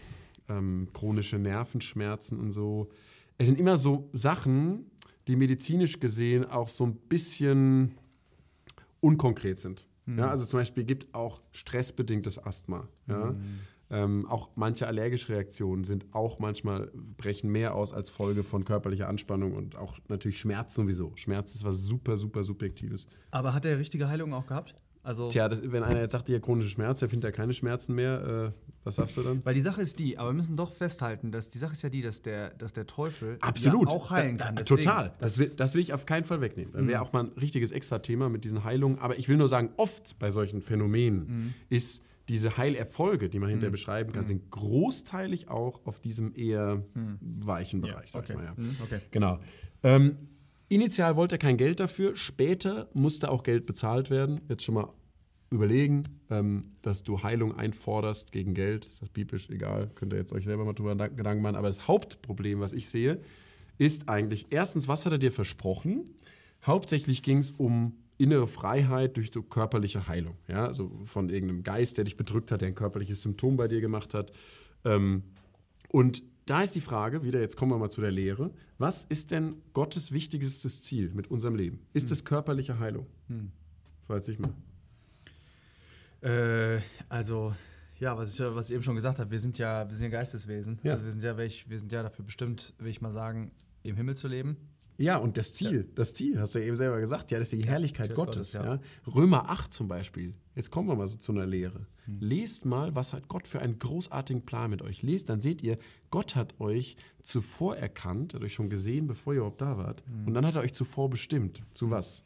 ähm, 0.48 0.88
chronische 0.94 1.38
Nervenschmerzen 1.38 2.40
und 2.40 2.52
so. 2.52 2.90
Es 3.38 3.48
sind 3.48 3.60
immer 3.60 3.78
so 3.78 4.10
Sachen, 4.12 4.92
die 5.28 5.36
medizinisch 5.36 6.00
gesehen 6.00 6.46
auch 6.46 6.68
so 6.68 6.86
ein 6.86 6.96
bisschen 6.96 7.96
unkonkret 9.00 9.60
sind. 9.60 9.88
Ja, 10.18 10.28
also 10.28 10.44
zum 10.44 10.60
Beispiel 10.60 10.84
gibt 10.86 11.14
auch 11.14 11.42
stressbedingtes 11.52 12.44
Asthma. 12.44 12.88
Ja. 13.08 13.36
Ähm, 13.92 14.28
auch 14.28 14.50
manche 14.56 14.86
allergische 14.86 15.30
Reaktionen 15.30 15.84
sind 15.84 16.06
auch 16.14 16.38
manchmal, 16.40 16.92
brechen 17.18 17.50
mehr 17.52 17.74
aus 17.74 17.92
als 17.94 18.10
Folge 18.12 18.44
von 18.44 18.64
körperlicher 18.64 19.08
Anspannung 19.08 19.54
und 19.54 19.76
auch 19.76 19.98
natürlich 20.10 20.40
Schmerz 20.40 20.76
sowieso. 20.76 21.12
Schmerz 21.16 21.56
ist 21.56 21.64
was 21.64 21.78
super, 21.84 22.16
super 22.18 22.44
Subjektives. 22.44 23.08
Aber 23.32 23.54
hat 23.54 23.66
er 23.66 23.80
richtige 23.80 24.08
Heilung 24.08 24.34
auch 24.34 24.46
gehabt? 24.46 24.76
Also, 25.02 25.30
Tja, 25.30 25.48
das, 25.48 25.62
wenn 25.64 25.82
einer 25.82 26.02
jetzt 26.02 26.12
sagt, 26.12 26.28
ja, 26.30 26.40
chronische 26.40 26.70
Schmerz, 26.70 27.00
ich 27.00 27.04
habe 27.04 27.12
hinterher 27.12 27.32
keine 27.34 27.54
Schmerzen 27.54 27.96
mehr, 27.96 28.54
äh, 28.54 28.62
was 28.84 28.96
sagst 28.98 29.16
du 29.18 29.24
dann? 29.24 29.42
weil 29.46 29.54
die 29.54 29.62
Sache 29.62 29.82
ist 29.82 29.98
die, 29.98 30.18
aber 30.18 30.30
wir 30.30 30.34
müssen 30.34 30.58
doch 30.58 30.74
festhalten, 30.74 31.32
dass 31.32 31.50
die 31.50 31.58
Sache 31.58 31.72
ist 31.72 31.82
ja 31.82 31.90
die, 31.90 32.02
dass 32.02 32.22
der, 32.22 32.50
dass 32.52 32.74
der 32.74 32.86
Teufel 32.86 33.38
Absolut. 33.40 33.90
ja 33.90 33.96
auch 33.96 34.12
heilen 34.12 34.38
Da- 34.38 34.46
kann. 34.48 34.56
Deswegen, 34.58 34.82
total. 34.84 35.14
Das 35.20 35.38
will, 35.40 35.50
das 35.58 35.74
will 35.74 35.82
ich 35.82 35.94
auf 35.94 36.06
keinen 36.06 36.26
Fall 36.26 36.42
wegnehmen. 36.42 36.74
Das 36.74 36.86
wäre 36.86 37.02
auch 37.02 37.14
mal 37.14 37.24
ein 37.24 37.32
richtiges 37.40 37.72
Extra-Thema 37.72 38.30
mit 38.30 38.44
diesen 38.44 38.64
Heilungen. 38.66 39.00
Aber 39.00 39.18
ich 39.18 39.30
will 39.30 39.38
nur 39.38 39.48
sagen, 39.48 39.70
oft 39.78 40.20
bei 40.20 40.32
solchen 40.32 40.62
Phänomenen 40.62 41.56
ist 41.70 42.04
diese 42.30 42.58
Heilerfolge, 42.58 43.28
die 43.28 43.40
man 43.40 43.50
hinterher 43.50 43.72
beschreiben 43.72 44.14
kann, 44.14 44.28
sind 44.28 44.52
großteilig 44.52 45.50
auch 45.50 45.86
auf 45.86 46.00
diesem 46.00 46.36
eher 46.36 46.84
weichen 47.22 47.82
Bereich, 47.82 48.12
sag 48.12 48.24
okay. 48.24 48.36
mal. 48.36 48.46
Ja. 48.46 48.54
Mhm, 48.56 48.76
okay. 48.84 49.00
Genau. 49.10 49.40
Ähm, 49.82 50.16
initial 50.70 51.16
wollte 51.16 51.36
er 51.36 51.40
kein 51.40 51.58
Geld 51.58 51.80
dafür, 51.80 52.16
später 52.16 52.88
musste 52.94 53.32
auch 53.32 53.42
Geld 53.42 53.66
bezahlt 53.66 54.12
werden. 54.12 54.42
Jetzt 54.48 54.64
schon 54.64 54.76
mal 54.76 54.94
überlegen, 55.50 56.04
ähm, 56.30 56.76
dass 56.84 57.04
du 57.04 57.24
Heilung 57.24 57.56
einforderst 57.56 58.32
gegen 58.32 58.54
Geld. 58.54 58.86
Ist 58.86 59.02
das 59.02 59.10
biblisch 59.10 59.50
egal? 59.50 59.90
Könnt 59.96 60.14
ihr 60.14 60.20
jetzt 60.20 60.32
euch 60.32 60.46
selber 60.46 60.66
mal 60.66 60.74
drüber 60.74 60.96
Gedanken 61.10 61.42
machen. 61.42 61.56
Aber 61.56 61.68
das 61.68 61.88
Hauptproblem, 61.88 62.60
was 62.60 62.74
ich 62.74 62.90
sehe, 62.90 63.20
ist 63.80 64.08
eigentlich, 64.08 64.48
erstens, 64.52 64.88
was 64.88 65.06
hat 65.06 65.14
er 65.14 65.18
dir 65.18 65.32
versprochen? 65.32 66.14
Hauptsächlich 66.64 67.24
ging 67.24 67.40
es 67.40 67.52
um 67.52 67.94
innere 68.20 68.48
Freiheit 68.48 69.18
durch 69.18 69.32
so 69.34 69.42
körperliche 69.42 70.08
Heilung. 70.08 70.38
Ja? 70.48 70.68
Also 70.68 70.92
von 71.06 71.30
irgendeinem 71.30 71.64
Geist, 71.64 71.98
der 71.98 72.04
dich 72.04 72.18
bedrückt 72.18 72.52
hat, 72.52 72.62
der 72.62 72.68
ein 72.68 72.76
körperliches 72.76 73.22
Symptom 73.22 73.58
bei 73.58 73.68
dir 73.68 73.82
gemacht 73.82 74.14
hat. 74.14 74.32
Ähm, 74.86 75.24
und 75.88 76.22
da 76.46 76.62
ist 76.62 76.76
die 76.76 76.82
Frage, 76.82 77.24
wieder 77.24 77.40
jetzt 77.40 77.56
kommen 77.56 77.72
wir 77.72 77.78
mal 77.78 77.90
zu 77.90 78.02
der 78.02 78.12
Lehre, 78.12 78.52
was 78.78 79.06
ist 79.06 79.32
denn 79.32 79.62
Gottes 79.74 80.12
wichtigstes 80.12 80.82
Ziel 80.82 81.12
mit 81.14 81.32
unserem 81.32 81.56
Leben? 81.56 81.80
Ist 81.94 82.12
es 82.12 82.26
körperliche 82.26 82.80
Heilung? 82.80 83.08
Ich 84.04 84.10
weiß 84.10 84.28
nicht 84.28 84.40
mehr. 84.40 84.54
Äh, 86.22 86.82
also, 87.08 87.56
ja, 88.00 88.18
was 88.18 88.34
ich, 88.34 88.40
was 88.40 88.70
ich 88.70 88.76
eben 88.76 88.84
schon 88.84 88.96
gesagt 88.96 89.20
habe, 89.20 89.32
wir 89.32 89.40
sind 89.40 89.58
ja, 89.58 89.88
wir 89.88 89.96
sind 89.96 90.06
ja 90.06 90.10
Geisteswesen. 90.10 90.80
Ja. 90.84 90.94
Also 90.94 91.06
wir 91.06 91.12
sind 91.12 91.24
ja, 91.24 91.38
welch, 91.38 91.70
wir 91.70 91.80
sind 91.80 91.92
ja 91.92 92.04
dafür 92.04 92.26
bestimmt, 92.26 92.74
will 92.80 92.90
ich 92.90 93.00
mal 93.00 93.12
sagen, 93.12 93.52
im 93.84 93.96
Himmel 93.96 94.18
zu 94.18 94.28
leben. 94.28 94.58
Ja, 95.00 95.18
und 95.18 95.38
das 95.38 95.54
Ziel, 95.54 95.90
das 95.96 96.14
Ziel, 96.14 96.40
hast 96.40 96.56
du 96.56 96.60
ja 96.60 96.66
eben 96.66 96.76
selber 96.76 97.00
gesagt, 97.00 97.32
ja, 97.32 97.40
das 97.40 97.54
ist 97.54 97.64
die 97.64 97.68
Herrlichkeit 97.68 98.10
Herrlichkeit 98.10 98.16
Gottes. 98.16 98.52
Gottes, 98.52 98.54
ja. 98.54 98.76
ja. 98.76 98.82
Römer 99.08 99.50
8 99.50 99.74
zum 99.74 99.88
Beispiel. 99.88 100.34
Jetzt 100.56 100.72
kommen 100.72 100.90
wir 100.90 100.96
mal 100.96 101.08
so 101.08 101.18
zu 101.18 101.32
einer 101.32 101.46
Lehre. 101.46 101.88
Hm. 102.06 102.18
Lest 102.20 102.66
mal, 102.66 102.96
was 102.96 103.14
hat 103.14 103.30
Gott 103.30 103.48
für 103.48 103.60
einen 103.60 103.80
großartigen 103.80 104.46
Plan 104.46 104.70
mit 104.70 104.82
euch. 104.82 105.02
Lest, 105.02 105.30
dann 105.30 105.40
seht 105.40 105.64
ihr, 105.64 105.78
Gott 106.12 106.36
hat 106.36 106.60
euch 106.60 106.98
zuvor 107.24 107.78
erkannt, 107.78 108.34
hat 108.34 108.44
euch 108.44 108.54
schon 108.54 108.70
gesehen, 108.70 109.08
bevor 109.08 109.34
ihr 109.34 109.38
überhaupt 109.38 109.62
da 109.62 109.78
wart. 109.78 110.04
Hm. 110.06 110.28
Und 110.28 110.34
dann 110.34 110.46
hat 110.46 110.56
er 110.56 110.62
euch 110.62 110.74
zuvor 110.74 111.10
bestimmt. 111.10 111.64
Zu 111.74 111.90
was? 111.90 112.26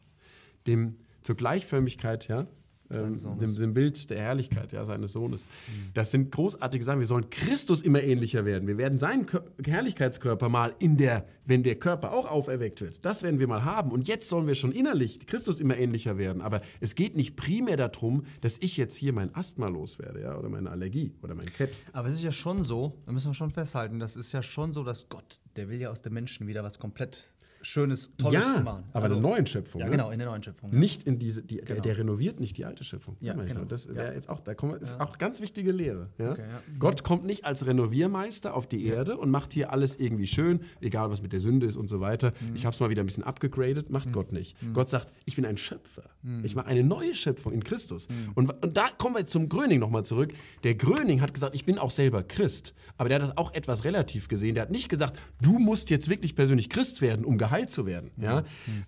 Dem, 0.66 0.96
zur 1.22 1.36
Gleichförmigkeit, 1.36 2.28
ja, 2.28 2.48
ähm, 2.94 3.40
dem, 3.40 3.56
dem 3.56 3.74
Bild 3.74 4.10
der 4.10 4.20
Herrlichkeit 4.20 4.72
ja, 4.72 4.86
seines 4.86 5.14
Sohnes. 5.14 5.48
Das 5.94 6.12
sind 6.12 6.32
großartige 6.32 6.84
Sachen. 6.84 7.00
Wir 7.00 7.08
sollen 7.08 7.30
Christus 7.30 7.82
immer 7.82 8.02
ähnlicher 8.02 8.46
werden. 8.46 8.68
Wir 8.68 8.78
werden 8.78 9.00
seinen 9.00 9.26
Kör 9.26 9.44
Herrlichkeitskörper 9.66 10.50
mal 10.50 10.74
in 10.80 10.98
der, 10.98 11.26
wenn 11.46 11.64
der 11.64 11.76
Körper 11.76 12.14
auch 12.14 12.30
auferweckt 12.30 12.82
wird, 12.82 13.04
das 13.06 13.24
werden 13.24 13.40
wir 13.40 13.48
mal 13.48 13.66
haben. 13.66 13.92
Und 13.92 14.08
jetzt 14.08 14.30
sollen 14.30 14.48
wir 14.48 14.56
schon 14.56 14.72
innerlich 14.72 15.26
Christus 15.26 15.60
immer 15.60 15.78
ähnlicher 15.78 16.18
werden. 16.18 16.42
Aber 16.42 16.62
es 16.80 16.96
geht 16.96 17.16
nicht 17.16 17.36
primär 17.36 17.78
darum, 17.78 18.26
dass 18.42 18.58
ich 18.60 18.78
jetzt 18.78 18.96
hier 18.96 19.14
mein 19.14 19.34
Asthma 19.36 19.68
loswerde, 19.68 20.22
ja, 20.22 20.38
oder 20.38 20.50
meine 20.50 20.70
Allergie 20.70 21.14
oder 21.22 21.36
mein 21.36 21.48
Krebs. 21.48 21.86
Aber 21.94 22.08
es 22.08 22.16
ist 22.16 22.24
ja 22.24 22.32
schon 22.32 22.64
so, 22.64 23.02
da 23.06 23.12
müssen 23.12 23.30
wir 23.30 23.34
schon 23.34 23.52
festhalten, 23.52 24.00
das 24.00 24.16
ist 24.16 24.32
ja 24.32 24.44
schon 24.44 24.74
so, 24.74 24.84
dass 24.84 25.10
Gott, 25.10 25.42
der 25.56 25.70
will 25.70 25.80
ja 25.80 25.90
aus 25.90 26.02
dem 26.02 26.14
Menschen 26.14 26.48
wieder 26.48 26.64
was 26.64 26.80
komplett 26.80 27.33
Schönes, 27.64 28.12
Tolles 28.18 28.44
ja, 28.44 28.60
machen. 28.62 28.84
aber 28.94 29.04
Also- 29.04 29.16
in 29.16 29.22
der 29.24 29.32
neuen 29.32 29.46
Schöpfung. 29.46 29.80
Ja, 29.82 29.86
ne? 29.88 29.92
genau, 29.92 30.12
in 30.12 30.20
der 30.20 30.28
neuen 30.28 30.44
Schöpfung. 30.44 30.72
ja. 30.72 30.78
Nicht 30.78 31.04
in 31.04 31.18
diese, 31.18 31.42
die, 31.44 31.56
der, 31.58 31.66
Genau. 31.66 31.82
der 31.82 31.98
renoviert 31.98 32.40
nicht 32.40 32.58
die 32.58 32.66
alte 32.66 32.84
Schöpfung. 32.84 33.18
Ja, 33.22 33.34
genau. 33.34 33.64
Das 33.66 33.88
wäre 33.88 34.08
Ja. 34.10 34.14
jetzt 34.14 34.30
auch, 34.30 34.40
da 34.42 34.54
wir, 34.62 34.80
ist 34.82 35.00
auch 35.00 35.18
ganz 35.18 35.42
wichtige 35.42 35.72
Lehre. 35.72 36.10
Ja? 36.18 36.32
Okay. 36.34 36.42
Mhm. 36.44 36.80
Gott 36.80 37.04
kommt 37.04 37.26
nicht 37.26 37.46
als 37.46 37.66
Renoviermeister 37.66 38.54
auf 38.54 38.68
die 38.68 38.86
Erde 38.86 39.18
und 39.18 39.30
macht 39.32 39.54
hier 39.54 39.72
alles 39.72 39.96
irgendwie 39.96 40.28
schön, 40.28 40.62
egal 40.82 41.10
was 41.10 41.22
mit 41.22 41.32
der 41.34 41.40
Sünde 41.40 41.66
ist 41.66 41.76
und 41.78 41.88
so 41.88 42.00
weiter. 42.00 42.34
Mhm. 42.42 42.56
Ich 42.56 42.66
habe 42.66 42.74
es 42.74 42.80
mal 42.80 42.90
wieder 42.90 43.02
ein 43.04 43.06
bisschen 43.06 43.24
abgegradet, 43.24 43.90
macht 43.90 44.12
Gott 44.12 44.32
nicht. 44.32 44.58
Gott 44.74 44.90
sagt, 44.90 45.08
ich 45.26 45.36
bin 45.36 45.46
ein 45.46 45.58
Schöpfer. 45.58 46.04
Mhm. 46.22 46.44
Ich 46.44 46.56
mache 46.56 46.68
eine 46.68 46.84
neue 46.84 47.16
Schöpfung 47.16 47.54
in 47.54 47.64
Christus. 47.64 48.08
Und, 48.36 48.54
und 48.64 48.78
da 48.78 48.88
kommen 48.98 49.16
wir 49.16 49.26
zum 49.26 49.48
Gröning 49.50 49.80
nochmal 49.80 50.04
zurück. 50.04 50.34
Der 50.64 50.76
Gröning 50.76 51.22
hat 51.22 51.34
gesagt, 51.34 51.56
ich 51.56 51.66
bin 51.66 51.78
auch 51.78 51.92
selber 51.92 52.24
Christ. 52.24 52.74
Aber 52.98 53.10
der 53.10 53.22
hat 53.22 53.30
das 53.30 53.38
auch 53.38 53.54
etwas 53.54 53.86
relativ 53.86 54.28
gesehen. 54.28 54.56
Der 54.56 54.64
hat 54.64 54.72
nicht 54.72 54.90
gesagt, 54.90 55.18
du 55.42 55.60
musst 55.60 55.90
jetzt 55.90 56.10
wirklich 56.10 56.36
persönlich 56.36 56.70
Christ 56.70 57.02
werden, 57.02 57.24
um 57.26 57.38
geheilt 57.38 57.53
zu 57.62 57.86
werden. 57.86 58.12
Ja? 58.18 58.44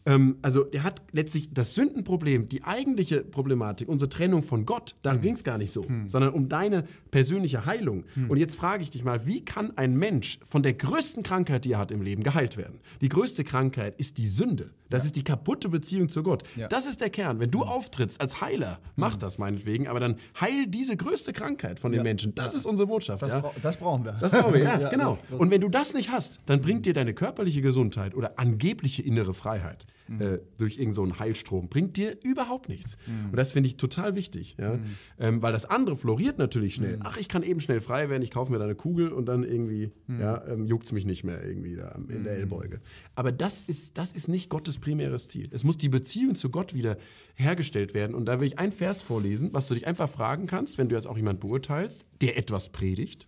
Ähm, 0.06 0.38
also 0.42 0.64
der 0.64 0.84
hat 0.84 1.02
letztlich 1.12 1.54
das 1.54 1.76
Sündenproblem, 1.76 2.50
die 2.50 2.64
eigentliche 2.64 3.22
Problematik, 3.22 3.88
unsere 3.88 4.10
Trennung 4.10 4.44
von 4.44 4.66
Gott, 4.66 4.96
darum 5.02 5.22
ging 5.22 5.34
es 5.34 5.44
gar 5.44 5.58
nicht 5.58 5.72
so, 5.72 5.86
sondern 6.08 6.34
um 6.34 6.50
deine 6.50 6.86
persönliche 7.12 7.66
Heilung. 7.66 8.04
Und 8.28 8.38
jetzt 8.38 8.56
frage 8.56 8.84
ich 8.84 8.92
dich 8.92 9.04
mal, 9.04 9.26
wie 9.26 9.44
kann 9.46 9.78
ein 9.78 9.96
Mensch 9.96 10.40
von 10.46 10.64
der 10.64 10.74
größten 10.74 11.24
Krankheit, 11.24 11.66
die 11.66 11.72
er 11.74 11.80
hat 11.80 11.92
im 11.92 12.02
Leben, 12.02 12.24
geheilt 12.24 12.58
werden? 12.58 12.80
Die 13.02 13.10
größte 13.10 13.44
Krankheit 13.44 13.96
ist 13.98 14.18
die 14.18 14.28
Sünde. 14.28 14.72
Das 14.90 15.04
ist 15.04 15.16
die 15.16 15.24
kaputte 15.24 15.68
Beziehung 15.70 16.10
zu 16.10 16.22
Gott. 16.22 16.44
Ja. 16.56 16.68
Das 16.68 16.86
ist 16.86 17.02
der 17.02 17.10
Kern. 17.10 17.40
Wenn 17.40 17.50
du 17.50 17.64
auftrittst 17.64 18.22
als 18.22 18.40
Heiler, 18.42 18.80
mach 18.96 19.16
das 19.18 19.40
meinetwegen, 19.40 19.88
aber 19.88 20.00
dann 20.00 20.18
heil 20.40 20.68
diese 20.68 20.96
größte 20.96 21.34
Krankheit 21.34 21.80
von 21.80 21.92
den 21.92 22.00
Ja. 22.00 22.04
Menschen. 22.04 22.36
Das 22.36 22.54
ist 22.54 22.68
unsere 22.68 22.88
Botschaft. 22.88 23.22
Das, 23.24 23.32
ja? 23.32 23.40
bra 23.40 23.52
das 23.64 23.78
brauchen 23.78 24.06
wir. 24.06 24.12
Das 24.22 24.32
brauchen 24.32 24.54
wir, 24.54 24.62
ja, 24.62 24.80
Ja, 24.86 24.90
genau. 24.90 25.12
das- 25.12 25.30
das- 25.30 25.40
und 25.40 25.50
wenn 25.50 25.62
du 25.62 25.70
das 25.70 25.96
nicht 25.96 26.12
hast, 26.12 26.40
dann 26.46 26.62
bringt 26.62 26.86
dir 26.86 26.94
deine 26.94 27.14
körperliche 27.16 27.62
Gesundheit 27.64 28.14
oder 28.14 28.38
angebliche 28.56 29.02
innere 29.02 29.34
Freiheit 29.34 29.86
Mhm. 30.08 30.22
äh, 30.22 30.40
durch 30.60 30.74
irgendeinen 30.74 30.94
so 30.94 31.02
einen 31.02 31.18
Heilstrom, 31.18 31.68
bringt 31.68 31.98
dir 31.98 32.16
überhaupt 32.24 32.70
nichts. 32.70 32.96
Und 33.32 33.36
das 33.36 33.54
finde 33.54 33.70
ich 33.70 33.78
total 33.78 34.14
wichtig, 34.14 34.56
ja? 34.60 34.76
Mhm. 34.76 34.84
ähm, 35.18 35.42
weil 35.42 35.52
das 35.52 35.66
andere 35.66 35.96
floriert 35.98 36.38
natürlich 36.38 36.76
schnell. 36.76 37.00
Ach, 37.04 37.18
ich 37.18 37.28
kann 37.28 37.42
eben 37.42 37.60
schnell 37.60 37.82
frei 37.82 38.08
werden, 38.08 38.22
ich 38.22 38.30
kaufe 38.30 38.52
mir 38.52 38.60
da 38.60 38.66
eine 38.66 38.76
Kugel 38.76 39.12
und 39.12 39.26
dann 39.26 39.44
irgendwie 39.44 39.92
Mhm. 40.06 40.22
ja, 40.22 40.46
ähm, 40.48 40.68
juckt 40.68 40.86
es 40.86 40.92
mich 40.92 41.06
nicht 41.06 41.24
mehr 41.24 41.44
irgendwie 41.44 41.76
da 41.76 41.98
in 42.08 42.24
der 42.24 42.34
Ellbeuge. 42.34 42.82
Aber 43.16 43.32
das 43.32 43.64
ist, 43.64 43.98
das 43.98 44.12
ist 44.14 44.28
nicht 44.28 44.48
Gottes 44.52 44.78
primäres 44.78 45.28
Ziel. 45.28 45.50
Es 45.52 45.64
muss 45.64 45.76
die 45.78 45.90
Beziehung 45.90 46.36
zu 46.36 46.52
Gott 46.52 46.76
wieder 46.76 46.98
hergestellt 47.34 47.96
werden. 47.96 48.16
Und 48.16 48.26
da 48.28 48.40
will 48.40 48.46
ich 48.46 48.60
ein 48.60 48.72
Vers 48.72 49.02
vorlesen, 49.02 49.50
was 49.54 49.68
du 49.68 49.74
dich 49.74 49.88
einfach 49.88 50.08
fragen 50.08 50.46
kannst, 50.46 50.78
wenn 50.78 50.88
du 50.88 50.94
jetzt 50.96 51.08
auch 51.08 51.18
jemanden 51.18 51.40
beurteilst, 51.40 52.06
der 52.22 52.38
etwas 52.38 52.70
predigt. 52.70 53.26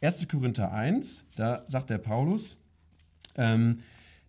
1. 0.00 0.26
Korinther 0.26 0.72
1, 0.72 1.24
da 1.36 1.62
sagt 1.68 1.90
der 1.90 1.98
Paulus, 1.98 2.56
ähm, 3.36 3.78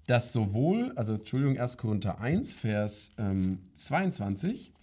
dass 0.10 0.34
sowohl, 0.34 0.92
also 0.96 1.13
Entschuldigung, 1.13 1.60
1. 1.60 1.78
Korinther 1.78 2.20
1, 2.20 2.54
Vers 2.54 3.12
ähm, 3.20 3.60
22, 3.75 4.74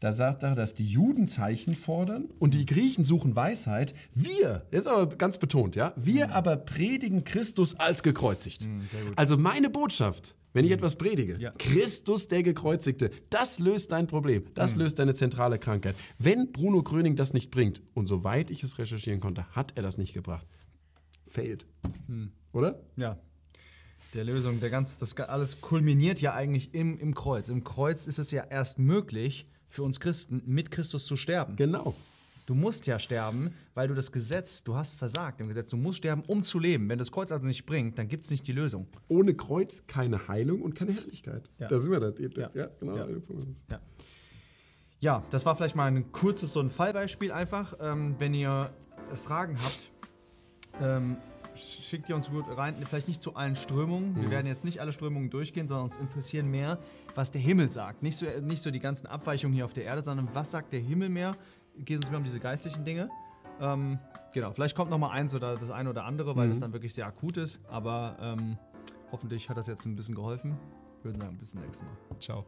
da 0.00 0.12
sagt 0.12 0.42
er, 0.42 0.56
dass 0.56 0.74
die 0.74 0.84
Juden 0.86 1.28
Zeichen 1.28 1.76
fordern 1.76 2.24
und 2.40 2.54
die 2.54 2.66
Griechen 2.66 3.04
suchen 3.04 3.36
Weisheit. 3.36 3.94
Wir, 4.12 4.66
das 4.72 4.80
ist 4.80 4.86
aber 4.88 5.14
ganz 5.14 5.38
betont, 5.38 5.76
ja, 5.76 5.92
wir 5.94 6.34
aber 6.34 6.56
predigen 6.56 7.22
Christus 7.22 7.78
als 7.78 8.02
gekreuzigt. 8.02 8.68
also 9.14 9.36
meine 9.38 9.70
Botschaft, 9.70 10.34
wenn 10.52 10.64
ich 10.64 10.72
etwas 10.72 10.96
predige, 10.96 11.36
Ja. 11.38 11.52
Christus 11.58 12.26
der 12.26 12.42
Gekreuzigte, 12.42 13.12
das 13.30 13.60
löst 13.60 13.92
dein 13.92 14.08
Problem, 14.08 14.42
das 14.54 14.74
löst 14.74 14.98
deine 14.98 15.14
zentrale 15.14 15.60
Krankheit. 15.60 15.94
Wenn 16.18 16.50
Bruno 16.50 16.82
Gröning 16.82 17.14
das 17.14 17.32
nicht 17.34 17.52
bringt, 17.52 17.82
und 17.94 18.08
soweit 18.08 18.50
ich 18.50 18.64
es 18.64 18.78
recherchieren 18.78 19.20
konnte, 19.20 19.46
hat 19.54 19.74
er 19.76 19.84
das 19.84 19.96
nicht 19.96 20.12
gebracht, 20.12 20.48
fehlt. 21.28 21.66
Oder? 22.52 22.80
Ja. 22.96 23.20
Der 24.14 24.24
Lösung, 24.24 24.60
der 24.60 24.70
ganz, 24.70 24.98
das 24.98 25.16
alles 25.16 25.60
kulminiert 25.60 26.20
ja 26.20 26.34
eigentlich 26.34 26.74
im, 26.74 26.98
im 26.98 27.14
Kreuz. 27.14 27.48
Im 27.48 27.64
Kreuz 27.64 28.06
ist 28.06 28.18
es 28.18 28.30
ja 28.30 28.44
erst 28.44 28.78
möglich, 28.78 29.44
für 29.68 29.82
uns 29.82 30.00
Christen 30.00 30.42
mit 30.44 30.70
Christus 30.70 31.06
zu 31.06 31.16
sterben. 31.16 31.56
Genau. 31.56 31.94
Du 32.44 32.54
musst 32.54 32.86
ja 32.86 32.98
sterben, 32.98 33.54
weil 33.74 33.88
du 33.88 33.94
das 33.94 34.12
Gesetz, 34.12 34.64
du 34.64 34.74
hast 34.74 34.94
versagt 34.96 35.40
im 35.40 35.48
Gesetz. 35.48 35.70
Du 35.70 35.76
musst 35.76 35.98
sterben, 35.98 36.22
um 36.26 36.44
zu 36.44 36.58
leben. 36.58 36.88
Wenn 36.88 36.98
das 36.98 37.10
Kreuz 37.12 37.32
also 37.32 37.46
nicht 37.46 37.64
bringt, 37.64 37.98
dann 37.98 38.08
gibt 38.08 38.24
es 38.24 38.30
nicht 38.30 38.46
die 38.46 38.52
Lösung. 38.52 38.86
Ohne 39.08 39.34
Kreuz 39.34 39.84
keine 39.86 40.28
Heilung 40.28 40.60
und 40.60 40.74
keine 40.74 40.92
Herrlichkeit. 40.92 41.48
Ja. 41.58 41.68
Da 41.68 41.78
sind 41.80 41.90
wir 41.92 42.00
da. 42.00 42.12
Ja, 42.18 42.50
Ja. 42.54 42.68
genau. 42.80 42.96
Ja. 42.96 43.06
Ja. 43.70 43.80
Ja, 45.00 45.24
das 45.30 45.44
war 45.46 45.56
vielleicht 45.56 45.74
mal 45.74 45.86
ein 45.86 46.12
kurzes 46.12 46.52
so 46.52 46.60
ein 46.60 46.70
Fallbeispiel 46.70 47.32
einfach. 47.32 47.74
Ähm, 47.80 48.16
wenn 48.18 48.34
ihr 48.34 48.70
Fragen 49.24 49.56
habt, 49.62 49.90
ähm, 50.80 51.16
schickt 51.54 52.08
ihr 52.08 52.16
uns 52.16 52.30
gut 52.30 52.44
rein. 52.56 52.76
Vielleicht 52.84 53.08
nicht 53.08 53.22
zu 53.22 53.34
allen 53.34 53.56
Strömungen. 53.56 54.16
Wir 54.16 54.24
mhm. 54.24 54.30
werden 54.30 54.46
jetzt 54.46 54.64
nicht 54.64 54.80
alle 54.80 54.92
Strömungen 54.92 55.30
durchgehen, 55.30 55.68
sondern 55.68 55.86
uns 55.86 55.96
interessieren 55.98 56.50
mehr, 56.50 56.78
was 57.14 57.30
der 57.30 57.40
Himmel 57.40 57.70
sagt. 57.70 58.02
Nicht 58.02 58.16
so, 58.16 58.26
nicht 58.40 58.62
so 58.62 58.70
die 58.70 58.80
ganzen 58.80 59.06
Abweichungen 59.06 59.54
hier 59.54 59.64
auf 59.64 59.72
der 59.72 59.84
Erde, 59.84 60.02
sondern 60.02 60.28
was 60.32 60.50
sagt 60.50 60.72
der 60.72 60.80
Himmel 60.80 61.08
mehr? 61.08 61.32
Geht 61.78 61.96
uns 61.96 62.10
mehr 62.10 62.18
um 62.18 62.24
diese 62.24 62.40
geistlichen 62.40 62.84
Dinge. 62.84 63.10
Ähm, 63.60 63.98
genau, 64.32 64.50
vielleicht 64.52 64.76
kommt 64.76 64.90
noch 64.90 64.98
mal 64.98 65.10
eins 65.10 65.34
oder 65.34 65.54
das 65.54 65.70
eine 65.70 65.90
oder 65.90 66.04
andere, 66.04 66.34
weil 66.36 66.46
mhm. 66.46 66.50
das 66.50 66.60
dann 66.60 66.72
wirklich 66.72 66.94
sehr 66.94 67.06
akut 67.06 67.36
ist. 67.36 67.60
Aber 67.68 68.16
ähm, 68.20 68.58
hoffentlich 69.10 69.48
hat 69.48 69.56
das 69.56 69.66
jetzt 69.66 69.86
ein 69.86 69.96
bisschen 69.96 70.14
geholfen. 70.14 70.56
Ich 70.98 71.04
würde 71.04 71.18
sagen, 71.18 71.36
bis 71.38 71.50
zum 71.50 71.60
nächsten 71.60 71.84
Mal. 71.84 72.18
Ciao. 72.18 72.46